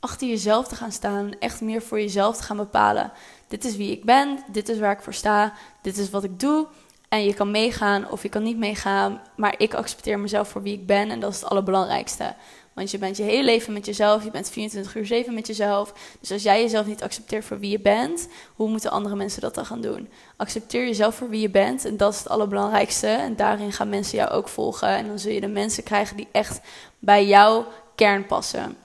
achter 0.00 0.28
jezelf 0.28 0.68
te 0.68 0.74
gaan 0.74 0.92
staan. 0.92 1.38
Echt 1.38 1.60
meer 1.60 1.82
voor 1.82 2.00
jezelf 2.00 2.36
te 2.36 2.42
gaan 2.42 2.56
bepalen. 2.56 3.12
Dit 3.48 3.64
is 3.64 3.76
wie 3.76 3.90
ik 3.90 4.04
ben, 4.04 4.38
dit 4.52 4.68
is 4.68 4.78
waar 4.78 4.92
ik 4.92 5.02
voor 5.02 5.14
sta, 5.14 5.52
dit 5.82 5.98
is 5.98 6.10
wat 6.10 6.24
ik 6.24 6.40
doe. 6.40 6.66
En 7.14 7.24
je 7.24 7.34
kan 7.34 7.50
meegaan 7.50 8.10
of 8.10 8.22
je 8.22 8.28
kan 8.28 8.42
niet 8.42 8.56
meegaan, 8.56 9.20
maar 9.36 9.54
ik 9.58 9.74
accepteer 9.74 10.18
mezelf 10.18 10.48
voor 10.48 10.62
wie 10.62 10.74
ik 10.74 10.86
ben 10.86 11.10
en 11.10 11.20
dat 11.20 11.32
is 11.32 11.40
het 11.40 11.50
allerbelangrijkste. 11.50 12.34
Want 12.72 12.90
je 12.90 12.98
bent 12.98 13.16
je 13.16 13.22
hele 13.22 13.44
leven 13.44 13.72
met 13.72 13.86
jezelf. 13.86 14.24
Je 14.24 14.30
bent 14.30 14.50
24 14.50 14.94
uur 14.94 15.06
7 15.06 15.34
met 15.34 15.46
jezelf. 15.46 15.92
Dus 16.20 16.32
als 16.32 16.42
jij 16.42 16.62
jezelf 16.62 16.86
niet 16.86 17.02
accepteert 17.02 17.44
voor 17.44 17.58
wie 17.58 17.70
je 17.70 17.80
bent, 17.80 18.28
hoe 18.54 18.68
moeten 18.68 18.90
andere 18.90 19.16
mensen 19.16 19.40
dat 19.40 19.54
dan 19.54 19.66
gaan 19.66 19.80
doen? 19.80 20.08
Accepteer 20.36 20.86
jezelf 20.86 21.14
voor 21.14 21.28
wie 21.28 21.40
je 21.40 21.50
bent. 21.50 21.84
En 21.84 21.96
dat 21.96 22.12
is 22.12 22.18
het 22.18 22.28
allerbelangrijkste. 22.28 23.06
En 23.06 23.36
daarin 23.36 23.72
gaan 23.72 23.88
mensen 23.88 24.18
jou 24.18 24.30
ook 24.30 24.48
volgen. 24.48 24.88
En 24.88 25.06
dan 25.06 25.18
zul 25.18 25.32
je 25.32 25.40
de 25.40 25.48
mensen 25.48 25.82
krijgen 25.82 26.16
die 26.16 26.28
echt 26.32 26.60
bij 26.98 27.26
jouw 27.26 27.66
kern 27.94 28.26
passen. 28.26 28.76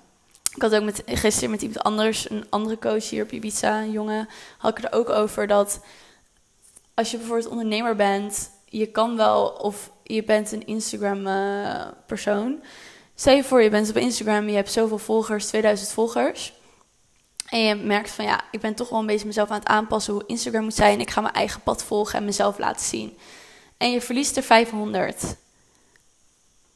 Ik 0.56 0.62
had 0.62 0.76
ook 0.76 0.84
met, 0.84 1.04
gisteren 1.06 1.50
met 1.50 1.62
iemand 1.62 1.84
anders, 1.84 2.30
een 2.30 2.46
andere 2.50 2.78
coach 2.78 3.10
hier 3.10 3.24
op 3.24 3.32
Ibiza, 3.32 3.82
een 3.82 3.92
jongen, 3.92 4.30
had 4.58 4.78
ik 4.78 4.84
er 4.84 4.94
ook 4.94 5.10
over 5.10 5.48
dat 5.48 5.80
als 7.00 7.12
je 7.12 7.18
bijvoorbeeld 7.18 7.50
ondernemer 7.50 7.96
bent, 7.96 8.50
je 8.66 8.86
kan 8.86 9.18
wel, 9.18 9.48
of 9.48 9.92
je 10.04 10.24
bent 10.24 10.52
een 10.52 10.66
Instagram-persoon. 10.66 12.52
Uh, 12.52 12.60
Stel 13.16 13.36
je 13.36 13.44
voor, 13.44 13.62
je 13.62 13.70
bent 13.70 13.90
op 13.90 13.98
Instagram, 13.98 14.48
je 14.48 14.56
hebt 14.56 14.72
zoveel 14.72 14.98
volgers, 14.98 15.46
2000 15.46 15.90
volgers. 15.90 16.54
En 17.50 17.60
je 17.60 17.76
merkt 17.76 18.10
van 18.10 18.26
ja, 18.26 18.42
ik 18.52 18.60
ben 18.60 18.76
toch 18.76 18.90
wel 18.90 19.00
een 19.00 19.06
beetje 19.06 19.26
mezelf 19.26 19.50
aan 19.50 19.60
het 19.60 19.68
aanpassen 19.68 20.14
hoe 20.14 20.24
Instagram 20.28 20.64
moet 20.64 20.74
zijn. 20.74 21.00
Ik 21.00 21.10
ga 21.10 21.22
mijn 21.22 21.34
eigen 21.34 21.62
pad 21.62 21.84
volgen 21.84 22.20
en 22.20 22.26
mezelf 22.26 22.58
laten 22.58 22.86
zien. 22.86 23.18
En 23.78 23.92
je 23.92 24.02
verliest 24.02 24.38
er 24.38 24.44
500. 24.44 25.36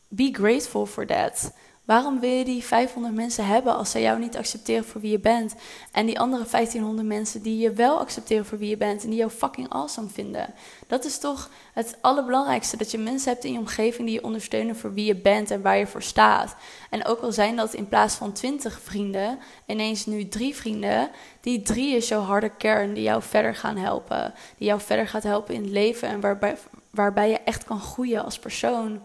Be 0.08 0.30
grateful 0.32 0.86
for 0.86 1.06
that. 1.06 1.52
Waarom 1.86 2.20
wil 2.20 2.30
je 2.30 2.46
die 2.46 2.64
500 2.64 3.14
mensen 3.14 3.46
hebben 3.46 3.76
als 3.76 3.92
zij 3.92 4.02
jou 4.02 4.20
niet 4.20 4.38
accepteren 4.38 4.86
voor 4.86 5.02
wie 5.02 5.12
je 5.12 5.20
bent? 5.20 5.56
En 5.92 6.06
die 6.06 6.20
andere 6.20 6.46
1500 6.52 7.08
mensen 7.08 7.42
die 7.42 7.58
je 7.58 7.72
wel 7.72 8.00
accepteren 8.00 8.46
voor 8.46 8.58
wie 8.58 8.70
je 8.70 8.78
bent 8.78 9.04
en 9.04 9.10
die 9.10 9.18
jou 9.18 9.32
fucking 9.32 9.70
awesome 9.70 10.10
vinden. 10.10 10.54
Dat 10.88 11.06
is 11.06 11.18
toch 11.20 11.50
het 11.74 11.98
allerbelangrijkste: 12.02 12.78
dat 12.78 12.92
je 12.92 12.98
mensen 12.98 13.32
hebt 13.32 13.44
in 13.44 13.54
je 13.54 13.60
omgeving 13.60 14.08
die 14.08 14.16
je 14.16 14.24
ondersteunen 14.24 14.76
voor 14.76 14.94
wie 14.94 15.06
je 15.06 15.16
bent 15.16 15.52
en 15.52 15.62
waar 15.62 15.78
je 15.78 15.88
voor 15.88 16.04
staat. 16.04 16.56
En 16.90 17.06
ook 17.06 17.20
al 17.20 17.32
zijn 17.32 17.56
dat 17.56 17.74
in 17.74 17.88
plaats 17.88 18.16
van 18.16 18.32
20 18.32 18.82
vrienden, 18.82 19.40
ineens 19.66 20.06
nu 20.06 20.28
drie 20.28 20.56
vrienden, 20.56 21.10
die 21.42 21.62
drie 21.62 21.96
is 21.96 22.08
jouw 22.08 22.22
harde 22.22 22.52
kern 22.58 22.94
die 22.94 23.04
jou 23.04 23.22
verder 23.22 23.56
gaan 23.56 23.78
helpen. 23.78 24.34
Die 24.58 24.68
jou 24.68 24.82
verder 24.82 25.08
gaat 25.08 25.24
helpen 25.24 25.56
in 25.56 25.62
het 25.62 25.72
leven 25.72 26.08
en 26.08 26.20
waarbij, 26.20 26.58
waarbij 26.90 27.30
je 27.30 27.40
echt 27.40 27.64
kan 27.64 27.80
groeien 27.80 28.24
als 28.24 28.40
persoon. 28.40 29.02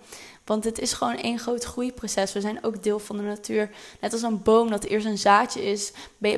Want 0.49 0.65
het 0.65 0.79
is 0.79 0.93
gewoon 0.93 1.17
één 1.17 1.39
groot 1.39 1.65
groeiproces. 1.65 2.33
We 2.33 2.41
zijn 2.41 2.65
ook 2.65 2.83
deel 2.83 2.99
van 2.99 3.17
de 3.17 3.23
natuur. 3.23 3.71
Net 4.01 4.13
als 4.13 4.23
een 4.23 4.43
boom 4.43 4.71
dat 4.71 4.85
eerst 4.85 5.07
een 5.07 5.19
zaadje 5.19 5.65
is, 5.65 5.93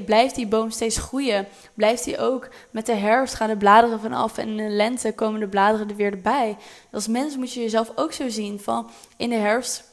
blijft 0.05 0.35
die 0.35 0.47
boom 0.47 0.71
steeds 0.71 0.99
groeien. 0.99 1.47
Blijft 1.75 2.05
die 2.05 2.19
ook 2.19 2.49
met 2.71 2.87
de 2.87 2.95
herfst 2.95 3.35
gaan 3.35 3.49
de 3.49 3.57
bladeren 3.57 4.01
vanaf 4.01 4.39
en 4.39 4.49
in 4.49 4.57
de 4.57 4.69
lente 4.69 5.13
komen 5.13 5.41
de 5.41 5.49
bladeren 5.49 5.89
er 5.89 5.97
weer 5.97 6.21
bij. 6.21 6.57
Als 6.93 7.09
mens 7.09 7.37
moet 7.37 7.53
je 7.53 7.61
jezelf 7.61 7.93
ook 7.95 8.13
zo 8.13 8.29
zien 8.29 8.61
van 8.61 8.91
in 9.17 9.29
de 9.29 9.37
herfst 9.37 9.85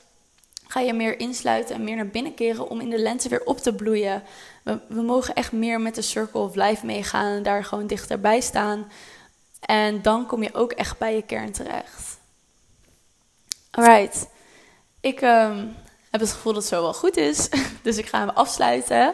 ga 0.67 0.79
je 0.79 0.93
meer 0.93 1.19
insluiten 1.19 1.75
en 1.75 1.83
meer 1.83 1.95
naar 1.95 2.07
binnen 2.07 2.33
keren 2.33 2.69
om 2.69 2.79
in 2.79 2.89
de 2.89 2.99
lente 2.99 3.29
weer 3.29 3.43
op 3.45 3.57
te 3.57 3.73
bloeien. 3.73 4.23
We, 4.63 4.79
we 4.87 5.01
mogen 5.01 5.33
echt 5.33 5.51
meer 5.51 5.81
met 5.81 5.95
de 5.95 6.01
circle 6.01 6.39
of 6.39 6.55
life 6.55 6.85
meegaan 6.85 7.35
en 7.35 7.43
daar 7.43 7.63
gewoon 7.63 7.87
dichterbij 7.87 8.41
staan. 8.41 8.91
En 9.59 10.01
dan 10.01 10.25
kom 10.25 10.43
je 10.43 10.53
ook 10.53 10.71
echt 10.71 10.97
bij 10.97 11.15
je 11.15 11.21
kern 11.21 11.51
terecht. 11.51 12.16
Alright. 13.77 14.27
Ik 14.99 15.21
um, 15.21 15.75
heb 16.11 16.21
het 16.21 16.31
gevoel 16.31 16.53
dat 16.53 16.61
het 16.61 16.71
zo 16.71 16.81
wel 16.81 16.93
goed 16.93 17.17
is. 17.17 17.49
Dus 17.83 17.97
ik 17.97 18.05
ga 18.05 18.19
hem 18.19 18.29
afsluiten. 18.29 19.13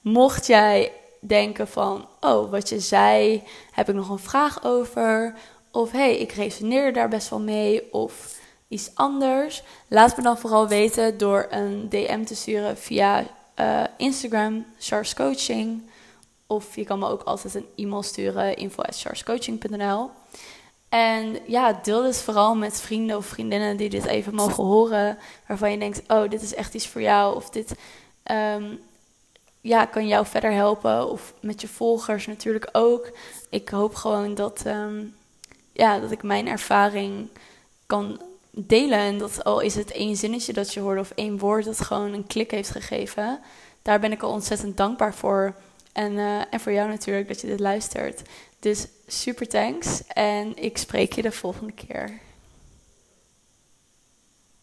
Mocht 0.00 0.46
jij 0.46 0.92
denken 1.20 1.68
van, 1.68 2.08
oh, 2.20 2.50
wat 2.50 2.68
je 2.68 2.80
zei, 2.80 3.42
heb 3.72 3.88
ik 3.88 3.94
nog 3.94 4.08
een 4.08 4.18
vraag 4.18 4.64
over? 4.64 5.34
Of 5.72 5.90
hey, 5.90 6.18
ik 6.18 6.32
resoneer 6.32 6.92
daar 6.92 7.08
best 7.08 7.28
wel 7.28 7.40
mee. 7.40 7.92
Of 7.92 8.38
iets 8.68 8.90
anders. 8.94 9.62
Laat 9.88 10.16
me 10.16 10.22
dan 10.22 10.38
vooral 10.38 10.68
weten 10.68 11.18
door 11.18 11.46
een 11.50 11.88
DM 11.88 12.24
te 12.24 12.34
sturen 12.34 12.78
via 12.78 13.26
uh, 13.60 13.84
Instagram, 13.96 14.66
Charles 14.78 15.14
Coaching. 15.14 15.90
Of 16.46 16.76
je 16.76 16.84
kan 16.84 16.98
me 16.98 17.08
ook 17.08 17.22
altijd 17.22 17.54
een 17.54 17.68
e-mail 17.76 18.02
sturen, 18.02 18.56
info.charscoaching.nl. 18.56 20.10
En 20.88 21.38
ja, 21.46 21.72
deel 21.82 22.02
dit 22.02 22.22
vooral 22.22 22.54
met 22.54 22.80
vrienden 22.80 23.16
of 23.16 23.26
vriendinnen 23.26 23.76
die 23.76 23.90
dit 23.90 24.04
even 24.04 24.34
mogen 24.34 24.64
horen. 24.64 25.18
Waarvan 25.46 25.70
je 25.70 25.78
denkt, 25.78 26.02
oh, 26.06 26.30
dit 26.30 26.42
is 26.42 26.54
echt 26.54 26.74
iets 26.74 26.88
voor 26.88 27.00
jou. 27.00 27.36
Of 27.36 27.50
dit 27.50 27.74
um, 28.30 28.80
ja, 29.60 29.84
kan 29.84 30.08
jou 30.08 30.26
verder 30.26 30.52
helpen. 30.52 31.10
Of 31.10 31.34
met 31.40 31.60
je 31.60 31.68
volgers 31.68 32.26
natuurlijk 32.26 32.68
ook. 32.72 33.10
Ik 33.50 33.68
hoop 33.68 33.94
gewoon 33.94 34.34
dat, 34.34 34.62
um, 34.66 35.14
ja, 35.72 35.98
dat 35.98 36.10
ik 36.10 36.22
mijn 36.22 36.48
ervaring 36.48 37.28
kan 37.86 38.20
delen. 38.50 38.98
En 38.98 39.18
dat 39.18 39.44
al 39.44 39.60
is 39.60 39.74
het 39.74 39.92
één 39.92 40.16
zinnetje 40.16 40.52
dat 40.52 40.74
je 40.74 40.80
hoort 40.80 40.98
of 40.98 41.10
één 41.14 41.38
woord 41.38 41.64
dat 41.64 41.80
gewoon 41.80 42.12
een 42.12 42.26
klik 42.26 42.50
heeft 42.50 42.70
gegeven. 42.70 43.40
Daar 43.82 44.00
ben 44.00 44.12
ik 44.12 44.22
al 44.22 44.32
ontzettend 44.32 44.76
dankbaar 44.76 45.14
voor. 45.14 45.54
En, 45.92 46.12
uh, 46.12 46.40
en 46.50 46.60
voor 46.60 46.72
jou 46.72 46.88
natuurlijk 46.88 47.28
dat 47.28 47.40
je 47.40 47.46
dit 47.46 47.60
luistert. 47.60 48.22
Dus 48.58 48.86
super 49.06 49.48
thanks 49.48 50.02
en 50.06 50.56
ik 50.56 50.78
spreek 50.78 51.12
je 51.12 51.22
de 51.22 51.32
volgende 51.32 51.72
keer. 51.72 52.20